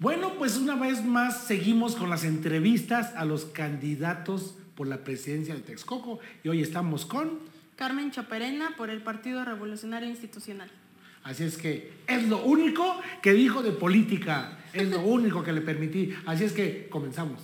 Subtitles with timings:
[0.00, 5.56] Bueno, pues una vez más seguimos con las entrevistas a los candidatos por la presidencia
[5.56, 7.40] de Texcoco y hoy estamos con...
[7.74, 10.70] Carmen Chaperena por el Partido Revolucionario Institucional.
[11.24, 15.62] Así es que es lo único que dijo de política, es lo único que le
[15.62, 16.14] permití.
[16.26, 17.40] Así es que comenzamos.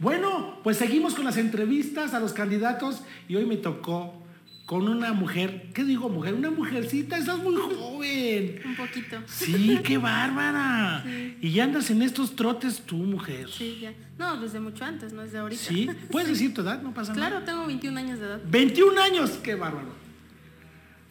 [0.00, 4.26] Bueno, pues seguimos con las entrevistas a los candidatos y hoy me tocó
[4.68, 6.34] con una mujer, ¿qué digo mujer?
[6.34, 8.60] Una mujercita, estás muy joven.
[8.66, 9.16] Un poquito.
[9.24, 11.02] Sí, qué bárbara.
[11.40, 13.48] Y ya andas en estos trotes tú, mujer.
[13.48, 13.94] Sí, ya.
[14.18, 15.62] No, desde mucho antes, no desde ahorita.
[15.62, 17.28] Sí, puedes decir tu edad, no pasa nada.
[17.30, 18.40] Claro, tengo 21 años de edad.
[18.44, 19.88] 21 años, qué bárbaro.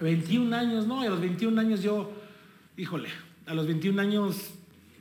[0.01, 2.13] 21 años, no, y a los 21 años yo,
[2.77, 3.09] híjole,
[3.47, 4.51] a los 21 años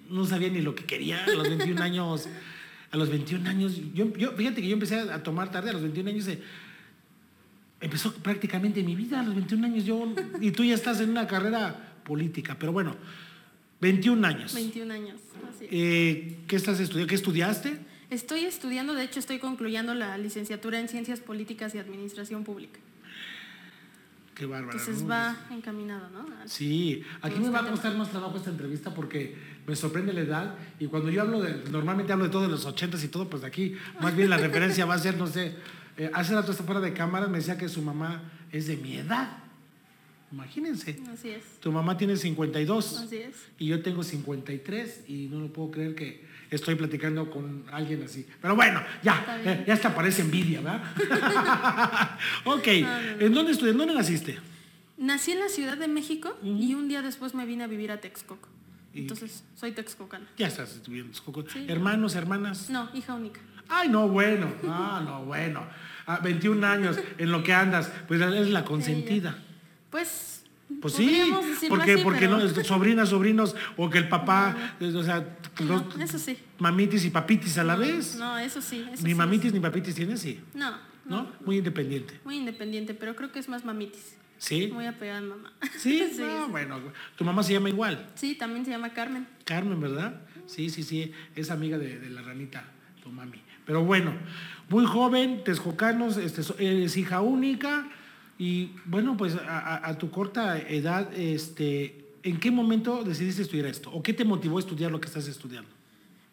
[0.09, 2.27] no sabía ni lo que quería, a los 21 años,
[2.91, 5.83] a los 21 años, yo, yo fíjate que yo empecé a tomar tarde, a los
[5.83, 6.41] 21 años eh,
[7.80, 11.26] empezó prácticamente mi vida, a los 21 años yo, y tú ya estás en una
[11.26, 12.96] carrera política, pero bueno,
[13.80, 14.55] 21 años.
[14.55, 15.66] 21 años, así.
[15.70, 17.08] Eh, ¿Qué estás estudiando?
[17.08, 17.78] ¿Qué estudiaste?
[18.08, 22.78] Estoy estudiando, de hecho estoy concluyendo la licenciatura en Ciencias Políticas y Administración Pública.
[24.34, 24.78] Qué bárbaro.
[24.78, 26.27] Entonces va encaminado, ¿no?
[26.44, 29.34] Sí, aquí me va a costar más trabajo esta entrevista porque
[29.66, 32.66] me sorprende la edad y cuando yo hablo de, normalmente hablo de todo de los
[32.66, 35.56] ochentas y todo, pues de aquí más bien la referencia va a ser, no sé,
[35.97, 38.97] eh, hace rato está fuera de cámara me decía que su mamá es de mi
[38.97, 39.39] edad.
[40.33, 41.00] Imagínense.
[41.12, 41.44] Así es.
[41.61, 42.98] Tu mamá tiene 52.
[42.98, 43.36] Así es.
[43.58, 48.27] Y yo tengo 53 y no lo puedo creer que estoy platicando con alguien así.
[48.41, 50.83] Pero bueno, ya, eh, ya hasta parece envidia, ¿verdad?
[52.44, 53.77] ok, ¿en dónde estudias?
[53.77, 54.39] ¿Dónde naciste?
[54.98, 58.00] Nací en la Ciudad de México y un día después me vine a vivir a
[58.00, 58.48] Texcoco.
[58.94, 60.27] ¿Y Entonces, soy texcocana.
[60.39, 61.44] Ya estás viviendo en Texcoco.
[61.50, 61.67] Sí.
[61.69, 62.70] ¿Hermanos, hermanas?
[62.70, 63.41] No, hija única.
[63.69, 64.53] Ay, no, bueno.
[64.69, 65.67] Ah, no, bueno.
[66.06, 69.39] A 21 años en lo que andas, pues es la consentida.
[69.91, 70.33] Pues.
[70.83, 71.33] Pues sí,
[71.69, 75.25] porque, así, porque pero- no, sobrinas, sobrinos, o que el papá, o sea,
[75.61, 76.36] No, eso sí.
[76.58, 78.17] mamitis y papitis a la vez.
[78.17, 78.85] No, eso sí.
[78.92, 80.40] Eso Ni sí mamitis ni papitis tienes, sí.
[80.55, 81.30] No, ¿No?
[81.45, 82.19] Muy independiente.
[82.24, 84.17] Muy independiente, pero creo que es más mamitis.
[84.39, 84.69] ¿Sí?
[84.73, 85.52] Muy apegada a mamá.
[85.79, 86.02] ¿Sí?
[86.13, 86.51] sí, No, sí.
[86.51, 86.80] bueno.
[87.17, 88.05] Tu mamá se llama igual.
[88.17, 89.27] Sí, también se llama Carmen.
[89.45, 90.20] Carmen, ¿verdad?
[90.46, 91.13] Sí, sí, sí.
[91.36, 92.64] Es amiga de, de la ranita,
[93.05, 93.40] tu mami.
[93.66, 94.12] Pero bueno,
[94.70, 97.88] muy joven, texcocanos, este, eres hija única.
[98.38, 103.90] Y bueno, pues a, tu corta edad, este, ¿en qué momento decidiste estudiar esto?
[103.92, 105.68] ¿O qué te motivó a estudiar lo que estás estudiando?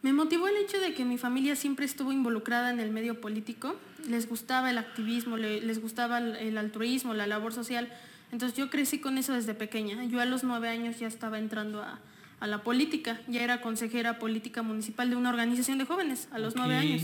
[0.02, 3.76] Me motivó el hecho de que mi familia siempre estuvo involucrada en el medio político.
[4.10, 7.88] Les gustaba el activismo, le- les gustaba el altruismo, la labor social.
[8.34, 10.04] Entonces yo crecí con eso desde pequeña.
[10.04, 12.00] Yo a los nueve años ya estaba entrando a,
[12.44, 13.22] a la política.
[13.30, 17.04] Ya era consejera política municipal de una organización de jóvenes a los nueve años.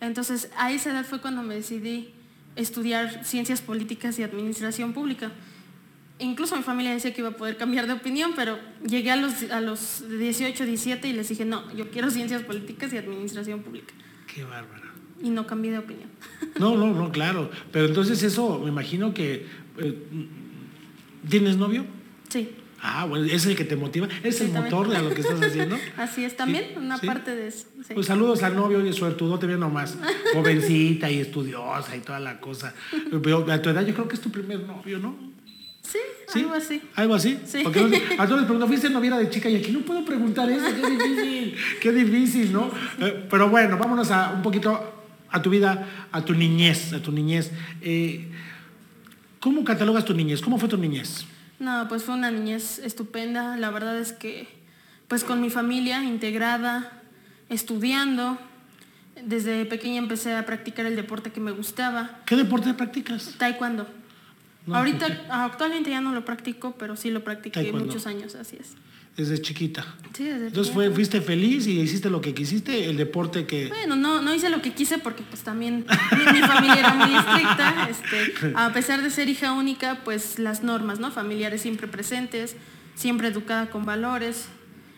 [0.00, 2.08] Entonces a esa edad fue cuando me decidí
[2.56, 5.30] estudiar ciencias políticas y administración pública.
[6.18, 9.42] Incluso mi familia decía que iba a poder cambiar de opinión, pero llegué a los,
[9.50, 13.92] a los 18, 17 y les dije, no, yo quiero ciencias políticas y administración pública.
[14.26, 14.90] Qué bárbara.
[15.22, 16.08] Y no cambié de opinión.
[16.58, 17.50] No, no, no, claro.
[17.72, 19.46] Pero entonces eso, me imagino que...
[19.76, 19.98] eh,
[21.28, 21.84] ¿Tienes novio?
[22.30, 25.40] Sí, Ah, bueno, es el que te motiva, es el motor de lo que estás
[25.42, 25.76] haciendo.
[25.96, 27.06] así es también, Sí, una sí.
[27.06, 27.66] parte de eso.
[27.86, 27.94] sí.
[27.94, 29.96] Pues saludos al novio, oye, suertudote bien nomás,
[30.32, 32.74] jovencita y estudiosa y toda la cosa.
[33.22, 35.16] Pero a tu edad yo creo que es tu primer novio, ¿no?
[35.82, 35.98] sí,
[36.40, 36.82] algo así.
[36.94, 37.38] ¿Algo así?
[37.46, 37.60] Sí.
[37.64, 39.48] Porque no a todos les pregunto, ¿fuiste noviera de chica?
[39.48, 42.70] Y aquí no puedo preguntar eso, qué difícil, qué difícil, ¿no?
[43.00, 44.94] Eh, pero bueno, vámonos a un poquito
[45.30, 47.50] a tu vida, a tu niñez, a tu niñez.
[47.80, 48.28] Eh,
[49.40, 50.40] ¿Cómo catalogas tu niñez?
[50.42, 51.24] ¿Cómo fue tu niñez?
[51.58, 53.56] No, pues fue una niñez estupenda.
[53.56, 54.48] La verdad es que,
[55.08, 56.92] pues con mi familia integrada,
[57.48, 58.38] estudiando.
[59.24, 63.34] Desde pequeña empecé a practicar el deporte que me gustaba, ¿Qué deporte practicas?
[63.36, 63.88] taekwondo.
[64.66, 65.22] No, Ahorita, ¿por qué?
[65.28, 67.86] actualmente ya no lo practico, pero sí lo practiqué Taekwondo.
[67.86, 68.74] muchos años, así es.
[69.18, 69.84] Desde chiquita.
[70.16, 73.66] Sí, desde Entonces fue, fuiste feliz y hiciste lo que quisiste, el deporte que...
[73.66, 75.84] Bueno, no, no hice lo que quise porque pues también
[76.16, 77.88] mi, mi familia era muy estricta.
[77.90, 81.10] Este, a pesar de ser hija única, pues las normas, ¿no?
[81.10, 82.54] Familiares siempre presentes,
[82.94, 84.46] siempre educada con valores.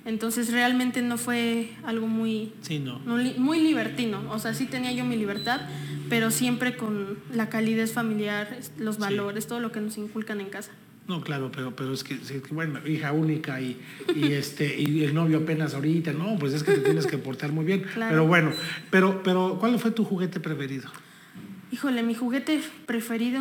[0.04, 2.98] Entonces realmente no fue algo muy, Sí, no.
[3.00, 4.22] muy libertino.
[4.30, 5.62] O sea, sí tenía yo mi libertad,
[6.10, 9.00] pero siempre con la calidez familiar, los Sí.
[9.00, 10.72] valores, todo lo que nos inculcan en casa.
[11.10, 12.16] No, claro, pero, pero es que,
[12.52, 13.80] bueno, hija única y,
[14.14, 17.50] y este y el novio apenas ahorita, no, pues es que te tienes que portar
[17.50, 17.82] muy bien.
[17.82, 18.10] Claro.
[18.10, 18.52] Pero bueno,
[18.90, 20.88] pero, pero ¿cuál fue tu juguete preferido?
[21.72, 23.40] Híjole, mi juguete preferido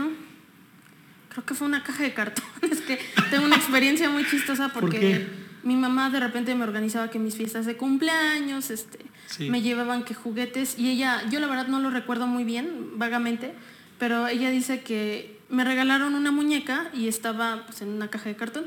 [1.30, 2.46] creo que fue una caja de cartón.
[2.72, 2.98] Es que
[3.30, 5.28] tengo una experiencia muy chistosa ¿Por porque
[5.64, 9.48] mi mamá de repente me organizaba que mis fiestas de cumpleaños, este, Sí.
[9.48, 13.54] me llevaban que juguetes y ella, yo la verdad no lo recuerdo muy bien, vagamente,
[14.00, 18.36] pero ella dice que me regalaron una muñeca y estaba pues, en una caja de
[18.36, 18.66] cartón.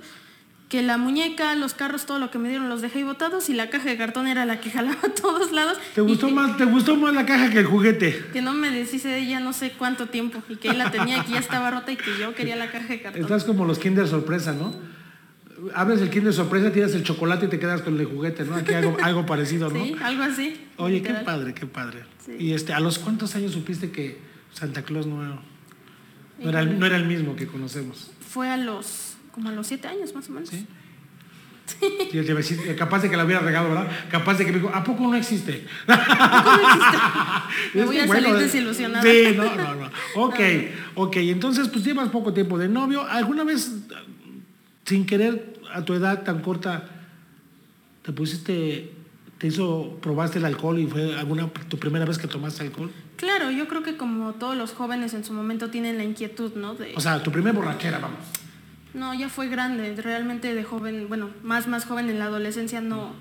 [0.69, 3.69] Que la muñeca, los carros, todo lo que me dieron los dejé botados y la
[3.69, 5.79] caja de cartón era la que jalaba a todos lados.
[5.95, 8.25] ¿Te gustó, más, ¿Te gustó más la caja que el juguete?
[8.33, 11.19] Que no me deshice de ella no sé cuánto tiempo y que él la tenía
[11.19, 13.23] y que ya estaba rota y que yo quería la caja de cartón.
[13.23, 14.75] Estás como los Kinder Sorpresa, ¿no?
[15.75, 18.57] Abres el Kinder Sorpresa, tiras el chocolate y te quedas con el juguete, ¿no?
[18.57, 19.85] Aquí algo, algo parecido, ¿no?
[19.85, 20.57] Sí, algo así.
[20.79, 22.05] Oye, qué padre, qué padre.
[22.25, 22.33] Sí.
[22.39, 24.19] Y este, ¿a los cuántos años supiste que
[24.53, 25.52] Santa Claus no,
[26.43, 28.11] no, era, el, no era el mismo que conocemos?
[28.21, 30.51] Fue a los, como a los siete años más o menos.
[30.53, 33.89] A decir, capaz de que la hubiera regado, ¿verdad?
[34.11, 35.65] Capaz de que me dijo, ¿a poco no existe?
[37.75, 39.03] Me Es voy que, a salir bueno, desilusionada.
[39.03, 39.91] Sí, no, no, no.
[40.17, 40.41] Ok,
[40.95, 41.17] ok.
[41.17, 43.05] Entonces, pues llevas poco tiempo de novio.
[43.07, 43.73] ¿Alguna vez,
[44.85, 46.89] sin querer, a tu edad tan corta,
[48.03, 48.93] te pusiste,
[49.39, 52.91] te hizo, probaste el alcohol y fue alguna tu primera vez que tomaste alcohol?
[53.17, 56.75] Claro, yo creo que como todos los jóvenes en su momento tienen la inquietud, ¿no?
[56.75, 58.19] De, O sea, tu primera borrachera, vamos.
[58.95, 63.13] no, ya fue grande, realmente de joven, bueno, más más joven en la adolescencia no,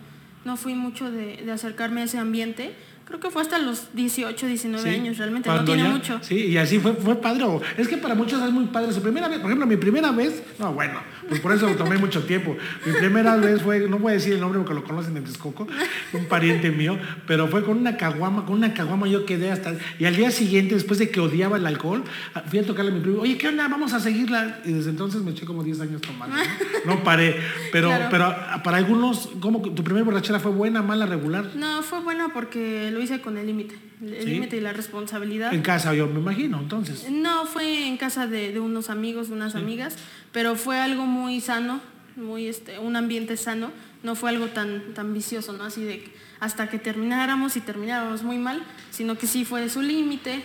[0.43, 2.73] no fui mucho de, de acercarme a ese ambiente.
[3.11, 6.19] Creo que fue hasta los 18, 19 Sí, años, realmente no tiene ya- mucho.
[6.21, 7.43] Sí, y así fue, fue padre.
[7.77, 8.93] Es que para muchos es muy padre.
[8.93, 10.93] Su primera vez, por ejemplo, mi primera vez, no, bueno,
[11.27, 12.55] pues por eso tomé mucho tiempo.
[12.85, 15.67] Mi primera vez fue, no voy a decir el nombre porque lo conocen en Texcoco,
[16.13, 16.97] un pariente mío,
[17.27, 19.73] pero fue con una caguama, con una caguama yo quedé hasta.
[19.99, 22.03] Y al día siguiente, después de que odiaba el alcohol,
[22.49, 23.67] fui a tocarle a mi primo, oye, ¿qué onda?
[23.67, 24.61] Vamos a seguirla.
[24.63, 26.37] Y desde entonces me eché como 10 años tomando.
[26.85, 27.35] No, No paré.
[27.73, 28.07] Pero, Claro.
[28.09, 31.45] pero para algunos, ¿cómo tu primera borrachera fue buena, mala, regular?
[31.55, 34.25] No, fue bueno porque lo hice con el límite, el Sí.
[34.29, 35.53] límite y la responsabilidad.
[35.53, 37.09] En casa, yo me imagino, entonces.
[37.09, 39.95] No, fue en casa de, de unos amigos, de unas amigas,
[40.31, 41.81] pero fue algo muy sano,
[42.15, 43.71] muy este, un ambiente sano,
[44.03, 45.63] no fue algo tan, tan vicioso, ¿no?
[45.63, 46.03] Así de
[46.39, 50.41] hasta que termináramos y termináramos muy mal, sino que sí fue de su límite,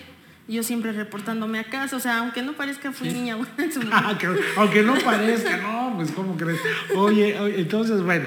[0.47, 3.79] yo siempre reportándome a casa, o sea, aunque no parezca fui niña buena en su
[3.82, 3.97] momento.
[4.09, 6.61] Ah, que- aunque no parezca, no, pues ¿cómo crees?
[6.94, 8.26] Oye, oye, entonces, bueno,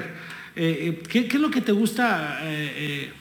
[0.56, 3.12] eh, eh, ¿qué, qué es lo que te gusta, eh, eh,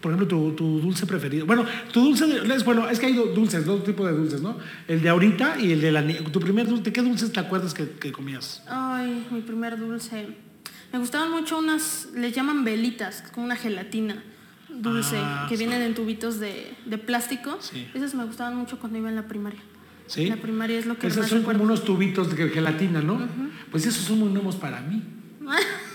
[0.00, 1.46] por ejemplo, tu, tu dulce preferido?
[1.46, 4.40] Bueno, tu dulce, de- es, bueno, es que hay dos dulces, dos tipos de dulces,
[4.42, 4.56] ¿no?
[4.86, 7.74] El de ahorita y el de la Tu primer dulce, ¿de qué dulces te acuerdas
[7.74, 8.62] que, que comías?
[8.68, 10.28] Ay, mi primer dulce.
[10.92, 14.22] Me gustaban mucho unas, les llaman velitas, como una gelatina
[14.68, 15.64] dulce, Ah, que sí.
[15.64, 17.58] vienen en tubitos de, de plástico.
[17.60, 17.86] Sí.
[17.94, 19.60] Esas me gustaban mucho cuando iba en la primaria.
[20.06, 20.26] ¿Sí?
[20.26, 21.60] La primaria es lo que Esos más son recuerdo.
[21.60, 23.20] como unos tubitos de gelatina, ¿no?
[23.70, 25.02] Pues esos son muy nuevos para mí.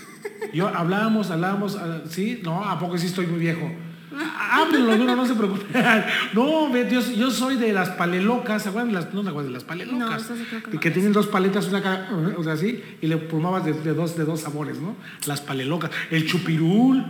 [0.52, 2.40] Yo hablábamos, hablábamos, ah, ¿sí?
[2.42, 3.70] No, ¿a poco sí estoy muy viejo?
[4.16, 5.64] Ah, Ábrelo, no, no se preocupe.
[6.34, 8.92] No, yo, yo soy de las palelocas, ¿se acuerdan?
[8.92, 10.30] de Las, no te acuerdas de las palelocas.
[10.30, 10.36] No,
[10.70, 10.80] que no.
[10.80, 14.16] que tienen dos paletas, una cada, o sea, así, y le formabas de, de dos,
[14.16, 14.94] de dos sabores, ¿no?
[15.26, 15.90] Las palelocas.
[16.10, 17.04] El chupirul,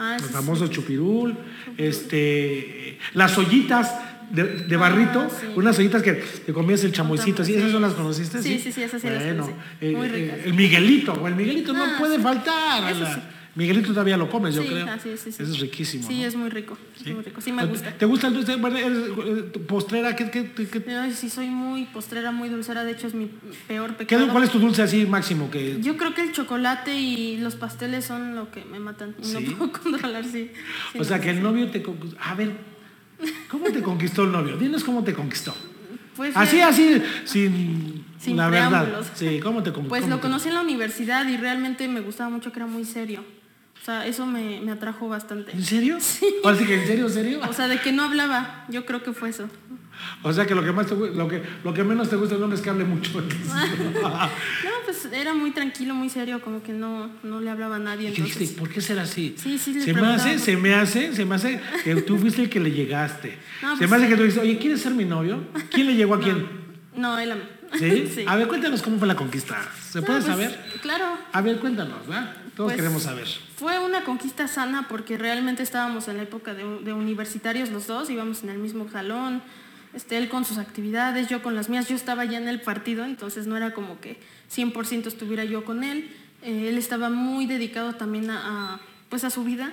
[0.00, 0.32] Ah, el sí.
[0.32, 1.36] famoso chupirul,
[1.76, 3.92] este, las ollitas
[4.30, 5.46] de, de barrito, Ah, sí.
[5.56, 7.54] unas ollitas que te comías el chamoycito, ¿sí?
[7.54, 8.42] ¿Esas no las conociste?
[8.42, 9.58] Sí, sí, sí, esas sí las bueno, conocí.
[9.80, 10.38] eh, Muy eh, ricas.
[10.44, 12.22] el Miguelito, o el Miguelito no Ah, puede sí.
[12.22, 13.38] faltar.
[13.54, 14.86] Miguelito todavía lo comes, yo creo.
[14.88, 15.42] ah, sí, sí, sí.
[15.42, 16.06] Eso es riquísimo.
[16.06, 16.26] Sí, ¿no?
[16.28, 16.78] es muy rico.
[17.04, 17.40] es muy rico.
[17.40, 17.90] Sí, me gusta.
[17.90, 18.54] ¿Te gusta el dulce?
[18.54, 22.84] Bueno, eres, eh, postrera, ¿qué, qué, qué- Ay, sí, soy muy postrera, muy dulcera.
[22.84, 23.28] De hecho, es mi
[23.66, 24.28] peor pecado.
[24.28, 25.50] cuál es tu dulce así máximo?
[25.50, 29.16] Que, Yo creo que el chocolate y los pasteles son lo que me matan.
[29.32, 30.52] No puedo controlar, sí.
[30.96, 31.82] O sea, que el novio te...
[32.20, 32.52] A ver,
[33.50, 34.56] ¿cómo te conquistó el novio?
[34.56, 35.54] Dinos cómo te conquistó.
[36.16, 39.02] Pues, Así, así, sin, Sin la verdad.
[39.14, 42.00] Sí, ¿cómo te con- Pues cómo lo te- conocí en la universidad y realmente me
[42.00, 43.24] gustaba mucho que era muy serio.
[43.80, 45.52] O sea, eso me, me atrajo bastante.
[45.52, 45.98] ¿En serio?
[46.00, 46.26] Sí.
[46.44, 47.40] Ahora sí que en serio, serio.
[47.48, 49.48] O sea, de que no hablaba, yo creo que fue eso.
[50.22, 52.34] O sea que lo que más te gu- lo que lo que menos te gusta
[52.34, 53.10] del hombre es que hable mucho.
[54.02, 58.10] No, pues era muy tranquilo, muy serio, como que no, no le hablaba a nadie.
[58.10, 58.58] ¿Y qué dijiste?
[58.58, 59.34] ¿Por qué será así?
[59.38, 62.50] Sí, sí, se me hace, se me hace, se me hace que tú fuiste el
[62.50, 63.38] que le llegaste.
[63.62, 65.42] No, se pues- me hace que tú dices, oye, ¿quieres ser mi novio?
[65.70, 66.46] ¿Quién le llegó a quién?
[66.96, 67.42] no, él a mí.
[67.78, 68.10] ¿Sí?
[68.14, 68.24] Sí.
[68.26, 69.56] A ver, cuéntanos cómo fue la conquista.
[69.90, 70.58] ¿Se No, puede pues, saber?
[70.82, 71.04] Claro.
[71.32, 72.34] A ver, cuéntanos, ¿verdad?
[72.56, 73.26] Todos Pues, queremos saber.
[73.56, 78.08] Fue una conquista sana porque realmente estábamos en la época de, de universitarios los dos,
[78.10, 79.42] íbamos en el mismo salón,
[79.94, 83.04] este, él con sus actividades, yo con las mías, yo estaba ya en el partido,
[83.04, 84.18] entonces no era como que
[84.54, 86.10] 100% estuviera yo con él,
[86.42, 88.38] Eh, él estaba muy dedicado también a,
[88.74, 89.72] a, pues a su vida,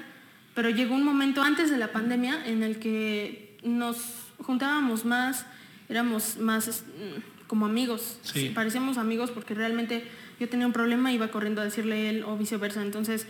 [0.56, 3.98] pero llegó un momento antes de la pandemia en el que nos
[4.40, 5.46] juntábamos más,
[5.90, 8.50] éramos más mm, como amigos, Sí.
[8.56, 10.04] parecíamos amigos porque realmente
[10.40, 13.28] yo tenía un problema iba corriendo a decirle a él o viceversa, entonces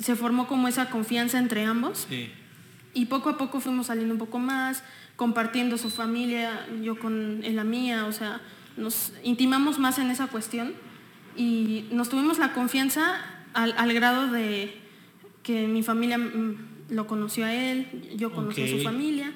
[0.00, 2.06] se formó como esa confianza entre ambos.
[2.08, 2.30] Sí.
[2.94, 4.82] y poco a poco fuimos saliendo un poco más,
[5.18, 8.40] compartiendo su familia, yo con la mía, o sea,
[8.76, 10.72] nos intimamos más en esa cuestión
[11.36, 13.16] y nos tuvimos la confianza
[13.52, 14.72] al, al grado de
[15.42, 16.56] que mi familia mm,
[16.90, 19.32] lo conoció a él, yo conocí a su familia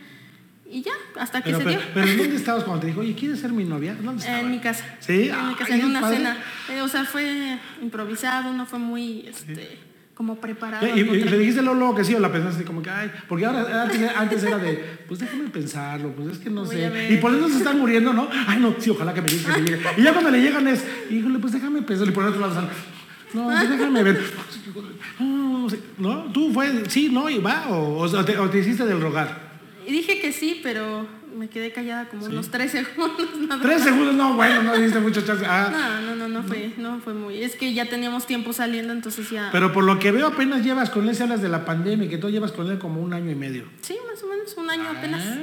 [0.70, 1.88] y ya, hasta que Pero, se pero, dio.
[1.92, 3.94] pero ¿en dónde estabas cuando te dijo, oye, ¿quieres ser mi novia?
[4.00, 4.38] ¿Dónde estaba?
[4.40, 4.84] En mi casa.
[5.00, 6.16] Sí, En mi casa, Ay, en una padre.
[6.18, 6.36] cena.
[6.70, 9.78] Eh, o sea, fue improvisado, no fue muy, este,
[10.22, 10.86] como preparado.
[10.86, 12.90] Y, y- al y le dijiste luego, luego que sí o la pensaste como que,
[12.90, 16.76] ay, porque ahora antes, antes era de, pues déjame pensarlo, pues es que no Voy
[16.76, 17.08] sé.
[17.12, 18.28] Y por eso se están muriendo, ¿no?
[18.46, 19.82] Ay, no, sí, ojalá que me diga que me llegue.
[19.96, 22.12] Y ya cuando le llegan es, híjole, pues déjame pensarlo.
[22.12, 22.68] Y por el otro lado están,
[23.34, 24.22] no, pues déjame ver.
[25.18, 26.24] No, sí, ¿no?
[26.32, 29.50] Tú fue, sí, no, y va, o, o te, o te hiciste del rogar.
[29.84, 31.04] Y dije que sí, pero
[31.36, 33.28] me quedé callada como unos tres segundos.
[33.48, 35.44] nada Tres segundos, no, bueno, no diste mucho chance.
[35.46, 37.42] Ah, No, no, no, no fue, no fue muy.
[37.42, 39.48] Es que ya teníamos tiempo saliendo, entonces ya.
[39.52, 42.18] pero por lo que veo apenas llevas con él, se hablas de la pandemia, que
[42.18, 43.64] tú llevas con él como un año y medio.
[43.80, 45.22] Sí, más o menos un año apenas.
[45.26, 45.36] Ah.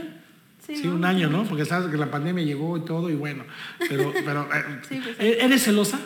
[0.65, 0.95] Sí, Sí, ¿no?
[0.95, 1.45] un año, ¿no?
[1.45, 3.43] Porque sabes que la pandemia llegó y todo y bueno.
[3.89, 5.99] Pero, pero eh, Sí, pues, ¿e- ¿eres celosa?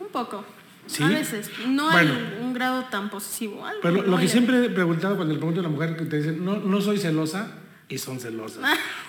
[0.00, 0.44] Un poco.
[0.88, 1.02] ¿Sí?
[1.04, 1.50] A veces.
[1.68, 2.14] No Bueno.
[2.14, 3.64] hay un grado tan posesivo.
[3.64, 6.16] algo Pero lo que siempre he preguntado cuando le pregunto a una mujer que te
[6.16, 7.52] dicen, no, no soy celosa,
[7.88, 8.64] y son celosas.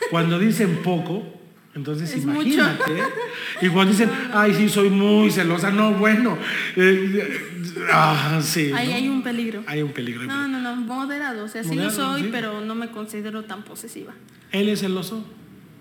[0.10, 1.24] Cuando dicen poco,
[1.76, 2.84] entonces Es imagínate.
[3.62, 6.38] Y cuando dicen, ay, sí, soy muy celosa, no, bueno.
[6.76, 7.58] eh,
[7.92, 8.72] ah, sí.
[8.74, 8.96] Ahí ¿no?
[8.96, 9.64] hay un peligro.
[9.68, 10.24] Hay un peligro.
[10.24, 11.46] No, no, no, moderado.
[11.46, 12.30] O sea, sí lo Moderado, soy, sí.
[12.32, 14.14] pero no me considero tan posesiva.
[14.52, 15.24] ¿Él es celoso?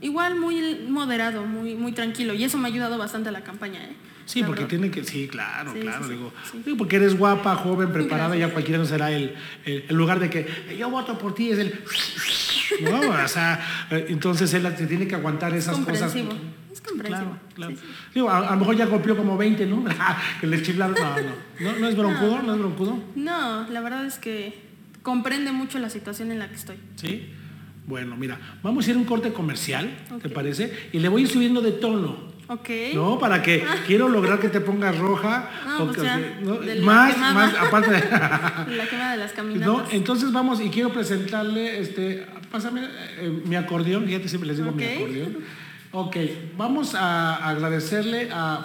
[0.00, 2.34] Igual muy moderado, muy, muy tranquilo.
[2.34, 3.96] Y eso me ha ayudado bastante a la campaña, ¿eh?
[4.28, 6.74] Sí, porque tiene que, sí, claro, Sí, claro, sí, digo, sí.
[6.76, 10.76] porque eres guapa, joven, preparada, ya cualquiera no será el, el, el lugar de que
[10.78, 11.72] yo voto por ti, es el,
[12.82, 16.14] no, o sea, eh, entonces él se tiene que aguantar esas cosas.
[16.14, 17.38] Es comprensivo.
[17.54, 17.74] Claro, claro.
[18.14, 19.82] Digo, a, a lo mejor ya golpeó como 20, ¿no?
[20.42, 24.04] que le chiflaron, no, no, no, no es broncudo, no es broncudo, No, la verdad
[24.04, 24.60] es que
[25.02, 26.76] comprende mucho la situación en la que estoy.
[26.96, 27.30] ¿sí?
[27.86, 30.90] Bueno, mira, vamos a ir a un corte comercial, ¿te parece?
[30.92, 32.36] Y le voy a ir subiendo de tono.
[32.48, 32.68] Ok.
[32.94, 35.50] No, para que quiero lograr que te pongas roja.
[35.66, 36.84] No, o pues que- ya, que- ¿no?
[36.86, 37.34] Más, quemada.
[37.34, 37.90] más, aparte
[38.66, 38.76] de.
[38.76, 39.66] La quema de las caminatas.
[39.66, 42.82] No, entonces vamos y quiero presentarle, este, pásame
[43.18, 45.36] eh, mi acordeón, fíjate, siempre les digo mi acordeón.
[45.92, 46.16] Ok,
[46.56, 48.64] vamos a agradecerle a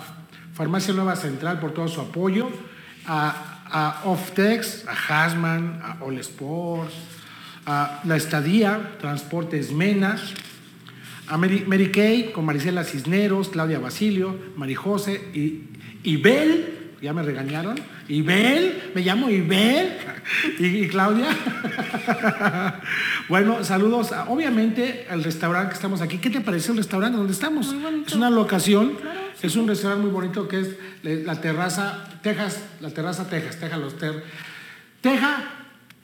[0.54, 2.50] Farmacia Nueva Central por todo su apoyo,
[3.06, 6.94] a, a Oftex, a Hasman, a All Sports,
[7.66, 10.18] a La Estadía, Transportes Mena,
[11.27, 15.63] a Mary, Mary Kay con Marisela Cisneros, Claudia Basilio, Marijose y
[16.03, 17.75] Ibel, ya me regañaron,
[18.08, 19.94] Ibel, me llamo Ibel,
[20.60, 21.27] y, y Claudia.
[23.30, 26.18] bueno, saludos, a- obviamente al restaurante que estamos aquí.
[26.18, 27.74] ¿Qué te parece el restaurante donde estamos?
[28.08, 30.70] Es una locación, Claro, es un restaurante muy bonito que es
[31.03, 34.24] le- la terraza Texas, la terraza Texas, Texas los ter,
[35.01, 35.62] Teja,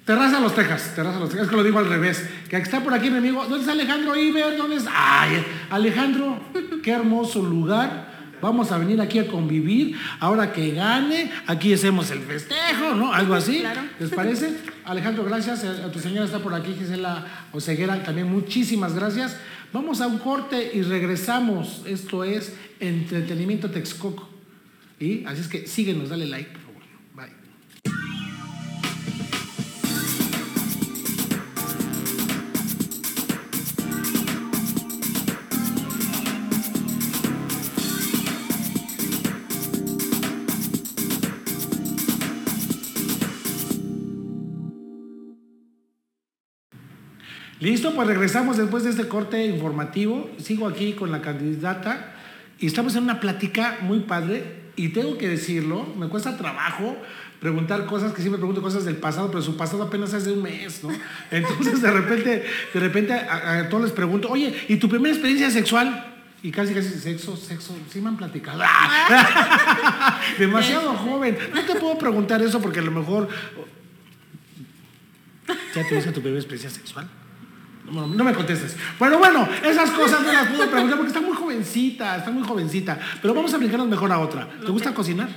[0.09, 2.27] Terraza Los Texas, Terraza Los Texas, es que lo digo al revés.
[2.49, 3.43] Que está por aquí mi amigo.
[3.43, 4.57] ¿Dónde está Alejandro Iber?
[4.57, 4.91] ¿Dónde está?
[4.91, 6.39] Ay, Alejandro,
[6.81, 8.33] qué hermoso lugar.
[8.41, 9.95] Vamos a venir aquí a convivir.
[10.19, 13.13] Ahora que gane, aquí hacemos el festejo, ¿no?
[13.13, 13.59] Algo así.
[13.59, 13.81] Claro.
[13.99, 14.57] ¿Les parece?
[14.83, 15.63] Alejandro, gracias.
[15.63, 19.37] A a tu señora está por aquí, Gisela Oseguera, también muchísimas gracias.
[19.71, 21.83] Vamos a un corte y regresamos.
[21.85, 24.27] Esto es Entretenimiento Texcoco.
[24.99, 26.58] Y así es que síguenos, dale like,
[47.59, 50.29] Listo, pues regresamos después de este corte informativo.
[50.37, 52.13] Sigo aquí con la candidata
[52.59, 56.95] y estamos en una plática muy padre y tengo que decirlo, me cuesta trabajo
[57.41, 60.43] preguntar cosas que siempre pregunto cosas del pasado, pero su pasado apenas es de un
[60.43, 60.89] mes, ¿no?
[61.31, 65.49] Entonces de repente, de repente a, a todos les pregunto, oye, ¿y tu primera experiencia
[65.49, 66.05] sexual?
[66.41, 68.63] Y casi casi sexo, sexo, sí me han platicado.
[70.39, 71.37] Demasiado joven.
[71.53, 73.27] No te puedo preguntar eso porque a lo mejor
[75.75, 77.07] ¿Ya tuviste tu primera experiencia sexual?
[77.91, 78.75] No, no me contestes.
[78.97, 82.99] Bueno, bueno, esas cosas no las puedo preguntar porque está muy jovencita, está muy jovencita.
[83.21, 84.47] Pero vamos a brincarnos mejor a otra.
[84.63, 85.29] ¿Te gusta cocinar?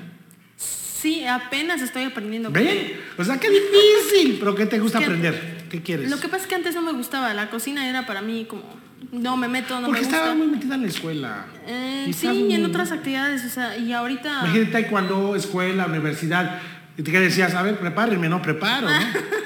[1.02, 2.50] Sí, apenas estoy aprendiendo.
[2.50, 2.92] ¿Ven?
[3.18, 4.36] O sea, qué difícil.
[4.38, 5.66] ¿Pero qué te gusta aprender?
[5.68, 6.08] ¿Qué quieres?
[6.08, 7.34] Lo que pasa es que antes no me gustaba.
[7.34, 8.62] La cocina era para mí como.
[9.10, 10.16] No me meto, no porque me gusta.
[10.18, 11.46] estaba muy metida en la escuela.
[11.66, 13.44] Eh, sí, y en otras actividades.
[13.44, 14.42] O sea, y ahorita.
[14.44, 16.60] Imagínate taekwondo, escuela, universidad.
[16.96, 18.96] Y te decías, a ver, prepárenme, no preparo, ¿no?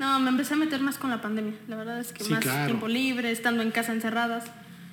[0.00, 1.54] No, me empecé a meter más con la pandemia.
[1.68, 2.66] La verdad es que Sí, más claro.
[2.66, 4.44] tiempo libre, estando en casa encerradas.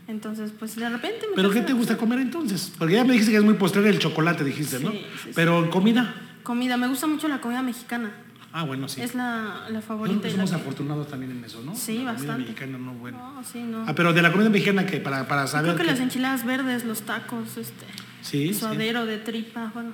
[0.07, 2.71] Entonces, pues de repente me ¿Pero qué te gusta comer entonces?
[2.77, 4.91] Porque ya me dijiste que es muy postre el chocolate, dijiste, ¿no?
[4.91, 5.29] Sí, sí, sí.
[5.33, 6.13] Pero comida.
[6.43, 8.11] Comida, me gusta mucho la comida mexicana.
[8.53, 9.01] Ah, bueno, sí.
[9.01, 10.27] Es la, la favorita.
[10.27, 11.75] la somos que- afortunados también en eso, ¿no?
[11.75, 12.41] Sí, La comida bastante.
[12.43, 13.17] mexicana, no, bueno.
[13.35, 13.83] No, sí, no.
[13.87, 15.73] Ah, pero de la comida mexicana, que Para, para Yo saber.
[15.75, 17.85] Creo que las enchiladas verdes, los tacos, este,
[18.21, 18.53] Sí, sí.
[18.55, 19.91] suadero de tripa, bueno.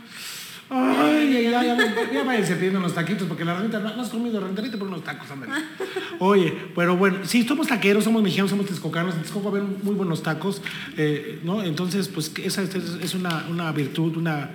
[0.69, 4.39] Ay, ya, ya, ya, ya váyanse pidiendo unos taquitos porque la renta no, has comido
[4.39, 5.49] renterita por unos tacos, hombre.
[6.19, 10.23] Oye, pero bueno, sí, somos taqueros, somos mexicanos, somos texcocanos, en Texcoco haber muy buenos
[10.23, 10.61] tacos,
[10.97, 11.61] eh, ¿no?
[11.63, 14.51] Entonces, pues esa es, una, una virtud, una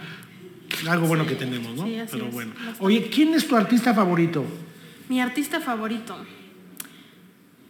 [0.89, 1.87] algo bueno que tenemos, ¿no?
[1.87, 2.53] sí, así pero bueno.
[2.81, 4.45] Oye, ¿quién es tu artista favorito?
[5.09, 6.17] Mi artista favorito.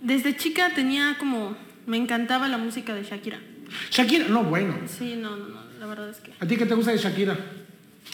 [0.03, 1.57] Desde chica tenía como.
[1.87, 3.39] Me encantaba la música de Shakira.
[3.91, 4.75] Shakira, no, bueno.
[4.87, 5.61] Sí, no, no, no.
[5.79, 6.33] La verdad es que.
[6.39, 7.39] ¿A ti qué te gusta de Shakira?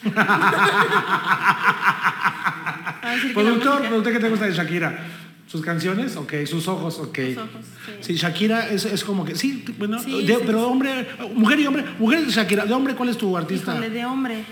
[3.35, 4.99] Productor, productor, ¿qué te gusta de Shakira?
[5.47, 6.17] ¿Sus canciones?
[6.17, 7.19] Ok, sus ojos, ok.
[7.29, 7.93] Sus ojos, sí.
[8.01, 11.67] Sí, Shakira es, es como que, sí, bueno, Sí, de- sí, pero hombre, mujer y
[11.67, 13.73] hombre, mujer Shakira, de hombre, ¿cuál es tu artista?
[13.73, 14.45] Híjole, de hombre.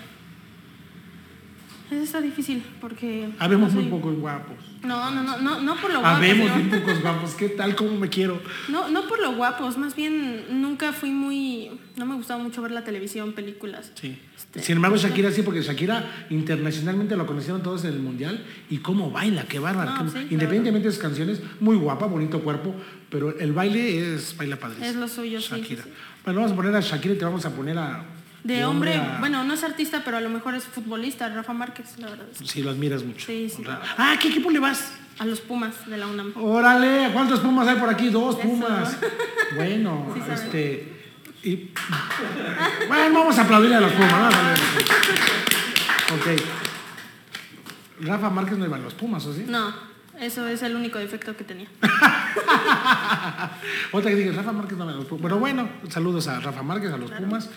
[1.90, 3.28] Eso está difícil porque.
[3.38, 4.56] Habemos no muy pocos guapos.
[4.84, 6.18] No, no, no, no, no por lo guapos.
[6.18, 6.56] Habemos ¿no?
[6.56, 7.76] muy pocos guapos, ¿qué tal?
[7.76, 8.40] ¿Cómo me quiero?
[8.68, 11.70] No, no por lo guapos, más bien nunca fui muy.
[11.96, 13.92] No me gustaba mucho ver la televisión, películas.
[13.94, 14.18] Sí.
[14.36, 18.78] Este, Sin embargo, Shakira sí, porque Shakira internacionalmente lo conocieron todos en el mundial y
[18.78, 19.92] cómo baila, qué bárbaro.
[19.92, 20.26] No, sí, claro.
[20.30, 22.74] Independientemente de sus canciones, muy guapa, bonito cuerpo,
[23.08, 24.86] pero el baile es baila padrísimo.
[24.86, 25.84] Es lo suyo, sí, Shakira.
[25.84, 25.96] sí, sí.
[26.24, 28.04] Bueno, vamos a poner a Shakira y te vamos a poner a.
[28.44, 31.96] De hombre, a- bueno, no es artista, pero a lo mejor es futbolista, Rafa Márquez,
[31.98, 32.24] la verdad.
[32.44, 33.26] Sí, lo admiras mucho.
[33.26, 33.62] Sí, sí.
[33.96, 34.92] Ah, ¿qué equipo le vas?
[35.18, 36.32] A los Pumas de la UNAM.
[36.36, 38.08] Órale, ¿cuántos Pumas hay por aquí?
[38.08, 38.48] Dos Eso.
[38.48, 38.96] Pumas.
[39.54, 41.12] Bueno, Sí este.
[41.44, 41.70] y-
[42.88, 44.10] Bueno, vamos a aplaudirle a los Pumas.
[44.12, 44.54] vamos a.
[46.14, 46.40] Ok.
[48.00, 49.44] Rafa Márquez no iba a los Pumas, ¿o sí?
[49.46, 49.72] No,
[50.18, 51.68] eso es el único defecto que tenía.
[53.92, 55.22] Otra que dije, Rafa Márquez no a los Pumas.
[55.22, 57.50] Pero bueno, saludos a Rafa Márquez, a los Pumas.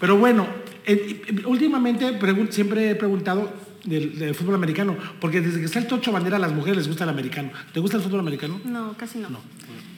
[0.00, 0.46] Pero bueno,
[0.86, 3.52] eh, últimamente pregun- siempre he preguntado
[3.84, 6.88] del, del fútbol americano, porque desde que está el Tocho Bandera a las mujeres les
[6.88, 7.50] gusta el americano.
[7.72, 8.60] ¿Te gusta el fútbol americano?
[8.64, 9.28] No, casi no.
[9.30, 9.40] No.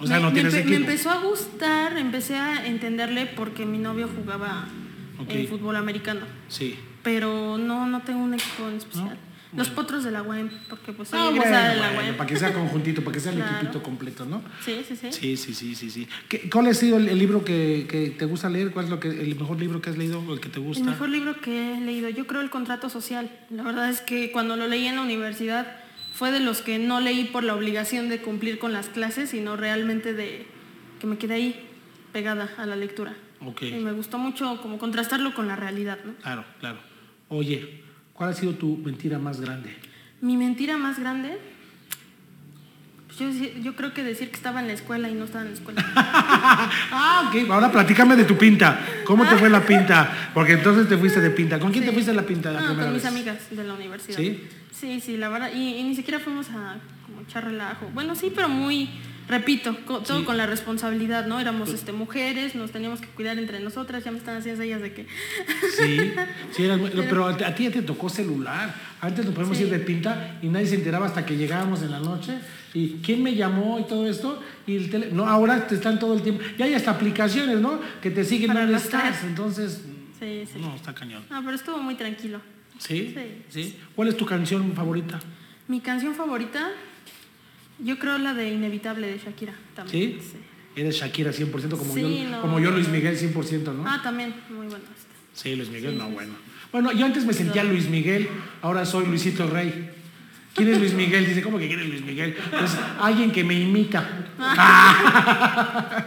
[0.01, 0.77] O sea, me, no me tienes me equipo.
[0.77, 4.67] empezó a gustar, empecé a entenderle porque mi novio jugaba
[5.21, 5.31] Ok.
[5.31, 6.23] en fútbol americano.
[6.49, 6.79] Sí.
[7.03, 9.05] Pero no, no tengo un equipo en especial.
[9.11, 9.24] No,
[9.57, 12.37] Los potros de la UEM, porque pues soy Ah, bueno, de la bueno, para que
[12.37, 13.57] sea conjuntito, para que sea el Claro.
[13.57, 14.43] equipito completo, ¿no?
[14.65, 15.13] Sí, sí, sí.
[15.13, 16.09] Sí, sí, sí, sí, sí.
[16.29, 18.71] ¿Qué- ¿Cuál ha sido el, el libro que, que te gusta leer?
[18.73, 20.83] ¿Cuál es lo que, el mejor libro que has leído o el que te gusta?
[20.83, 23.31] El mejor libro que he leído, yo creo el contrato social.
[23.51, 25.77] La verdad es que cuando lo leí en la universidad
[26.15, 29.57] fue de los que no leí por la obligación de cumplir con las clases, sino
[29.57, 30.47] realmente de
[31.01, 31.69] que me quedé ahí
[32.13, 33.15] pegada a la lectura.
[33.41, 33.63] Ok.
[33.63, 36.15] Y me gustó mucho como contrastarlo con la realidad, ¿no?
[36.23, 36.79] Claro, claro.
[37.29, 37.83] Oye,
[38.15, 39.77] ¿cuál ha sido tu mentira más grande?
[40.23, 41.39] Mi mentira más grande,
[43.07, 45.51] pues yo, yo creo que decir que estaba en la escuela y no estaba en
[45.51, 45.85] la escuela.
[45.97, 47.51] ah, ok.
[47.51, 48.81] Ahora platícame de tu pinta.
[49.05, 50.31] ¿Cómo te fue la pinta?
[50.33, 51.59] Porque entonces te fuiste de pinta.
[51.59, 53.13] ¿Con quién te fuiste la pinta la No, primera con mis vez?
[53.13, 54.17] amigas de la universidad.
[54.17, 54.43] ¿Sí?
[54.73, 55.51] Sí, sí, la verdad.
[55.55, 57.89] Y, y ni siquiera fuimos a como echar relajo.
[57.95, 58.89] Bueno, sí, pero muy,
[59.29, 60.25] repito, todo Sí.
[60.25, 61.41] con la responsabilidad, ¿no?
[61.41, 64.93] Éramos este, mujeres, nos teníamos que cuidar entre nosotras, ya me están haciendo ellas de
[64.93, 65.07] que...
[65.77, 66.13] Sí,
[66.53, 68.75] sí, eras pero a ti ya te tocó celular.
[69.01, 69.65] Antes nos podemos Sí.
[69.65, 72.33] ir de pinta y nadie se enteraba hasta que llegábamos en la noche.
[72.75, 74.43] ¿Y quién me llamó y todo esto?
[74.67, 75.11] Y el tele...
[75.13, 76.43] No, ahora te están todo el tiempo.
[76.59, 77.81] Ya hay hasta aplicaciones, ¿no?
[78.03, 79.07] Que te siguen Para rastrear.
[79.13, 79.25] estás.
[79.25, 79.83] Entonces,
[80.19, 80.59] Sí, sí.
[80.59, 81.23] no, está cañón.
[81.31, 82.41] No, pero estuvo muy tranquilo.
[82.79, 83.15] ¿Sí?
[83.15, 83.43] Sí.
[83.49, 83.79] ¿Sí?
[83.95, 85.21] ¿Cuál es tu canción favorita?
[85.69, 86.71] Mi canción favorita,
[87.79, 90.21] yo creo la de Inevitable de Shakira también.
[90.21, 90.37] ¿Sí?
[90.77, 92.89] Eres Shakira 100% como, Sí, yo, no, como yo Luis.
[92.89, 93.85] Miguel 100%, ¿no?
[93.87, 94.85] Ah, también, muy bueno.
[94.97, 95.15] este.
[95.33, 96.35] Sí, Luis Miguel, Sí, no, sí, bueno.
[96.73, 98.29] Bueno, yo antes me sentía Luis Miguel,
[98.61, 99.91] ahora soy Luisito Rey.
[100.55, 101.27] ¿Quién es Luis Miguel?
[101.27, 102.37] Dice, ¿cómo que quién es Luis Miguel?
[102.51, 104.09] Pues alguien que me imita.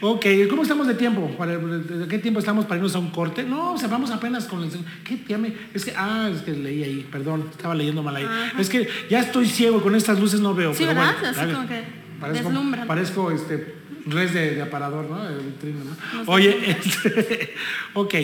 [0.00, 1.28] ok, ¿cómo estamos de tiempo?
[1.36, 3.42] ¿Para- ¿De qué tiempo estamos para irnos a un corte?
[3.42, 4.70] No, o sea, vamos apenas con el...
[5.04, 5.54] ¿Qué llame?
[5.74, 8.24] Es que, ah, es que leí ahí, perdón, estaba leyendo mal ahí.
[8.24, 8.60] Ajá.
[8.60, 10.72] Es que ya estoy ciego, con estas luces no veo.
[10.72, 11.14] Sí, pero ¿verdad?
[11.14, 11.52] bueno, Así dale.
[11.54, 12.52] como que Parezco,
[12.86, 13.74] parezco este,
[14.06, 15.24] res de, de aparador, ¿no?
[15.24, 16.22] De vitrina, ¿no?
[16.26, 17.54] Oye, este,
[17.94, 18.14] ok.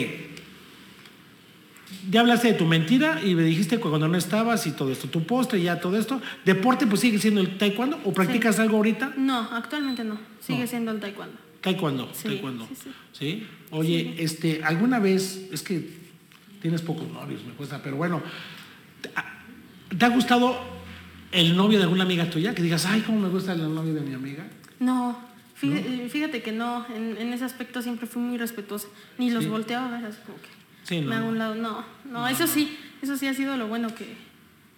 [2.09, 5.07] Ya hablaste de tu mentira y me dijiste que cuando no estabas y todo esto,
[5.09, 6.21] tu postre y ya todo esto.
[6.45, 9.13] ¿Deporte pues sigue siendo el taekwondo o practicas algo ahorita?
[9.17, 10.17] No, actualmente no.
[10.39, 10.67] Sigue No.
[10.67, 11.35] siendo el taekwondo.
[11.61, 12.67] Taekwondo, Sí, taekwondo.
[12.67, 12.89] sí, sí.
[13.11, 13.47] ¿Sí?
[13.71, 15.89] Oye, este, ¿alguna vez, es que
[16.61, 18.21] tienes pocos novios, me cuesta, pero bueno,
[19.01, 19.41] ¿te ha-
[19.97, 20.57] ¿te ha gustado
[21.31, 22.55] el novio de alguna amiga tuya?
[22.55, 24.47] Que digas, ay, cómo me gusta el novio de mi amiga.
[24.79, 25.19] No,
[25.55, 28.87] fíjate, fíjate que no, en, en ese aspecto siempre fui muy respetuosa.
[29.17, 30.47] Ni los volteaba a ver, así como que
[30.87, 31.09] Sí, no.
[31.09, 31.55] me hago a un lado.
[31.55, 34.15] No, no, eso sí, eso sí ha sido lo bueno que,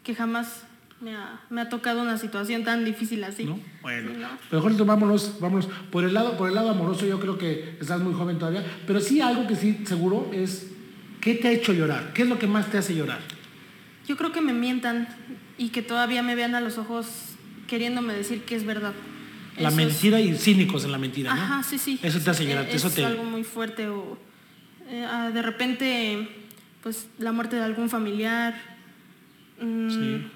[0.04, 0.64] que jamás
[1.02, 3.46] me ha, me ha tocado una situación tan difícil así.
[3.46, 3.60] ¿No?
[3.82, 4.28] Bueno, Sí, no.
[4.52, 5.68] mejor vámonos, vámonos.
[5.92, 9.00] Por el lado, por el lado amoroso, yo creo que estás muy joven todavía, pero
[9.00, 10.68] sí algo que sí seguro es
[11.22, 12.12] ¿qué te ha hecho llorar?
[12.14, 13.20] ¿Qué es lo que más te hace llorar?
[14.08, 15.08] Yo creo que me mientan
[15.58, 17.06] y que todavía me vean a los ojos
[17.68, 18.94] queriéndome decir que es verdad.
[19.58, 21.42] La Eso es- mentira y cínicos en la mentira, ¿no?
[21.42, 22.00] Ajá, sí, sí.
[22.02, 24.18] Eso te hace llorar, eso es te algo muy fuerte o
[24.90, 26.28] eh, ah, de repente
[26.84, 28.56] pues la muerte de algún familiar.
[29.62, 30.28] Mm, Sí.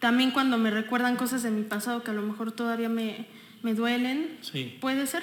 [0.00, 3.26] También cuando me recuerdan cosas de mi pasado que a lo mejor todavía me,
[3.62, 5.22] me duelen, Sí, puede ser.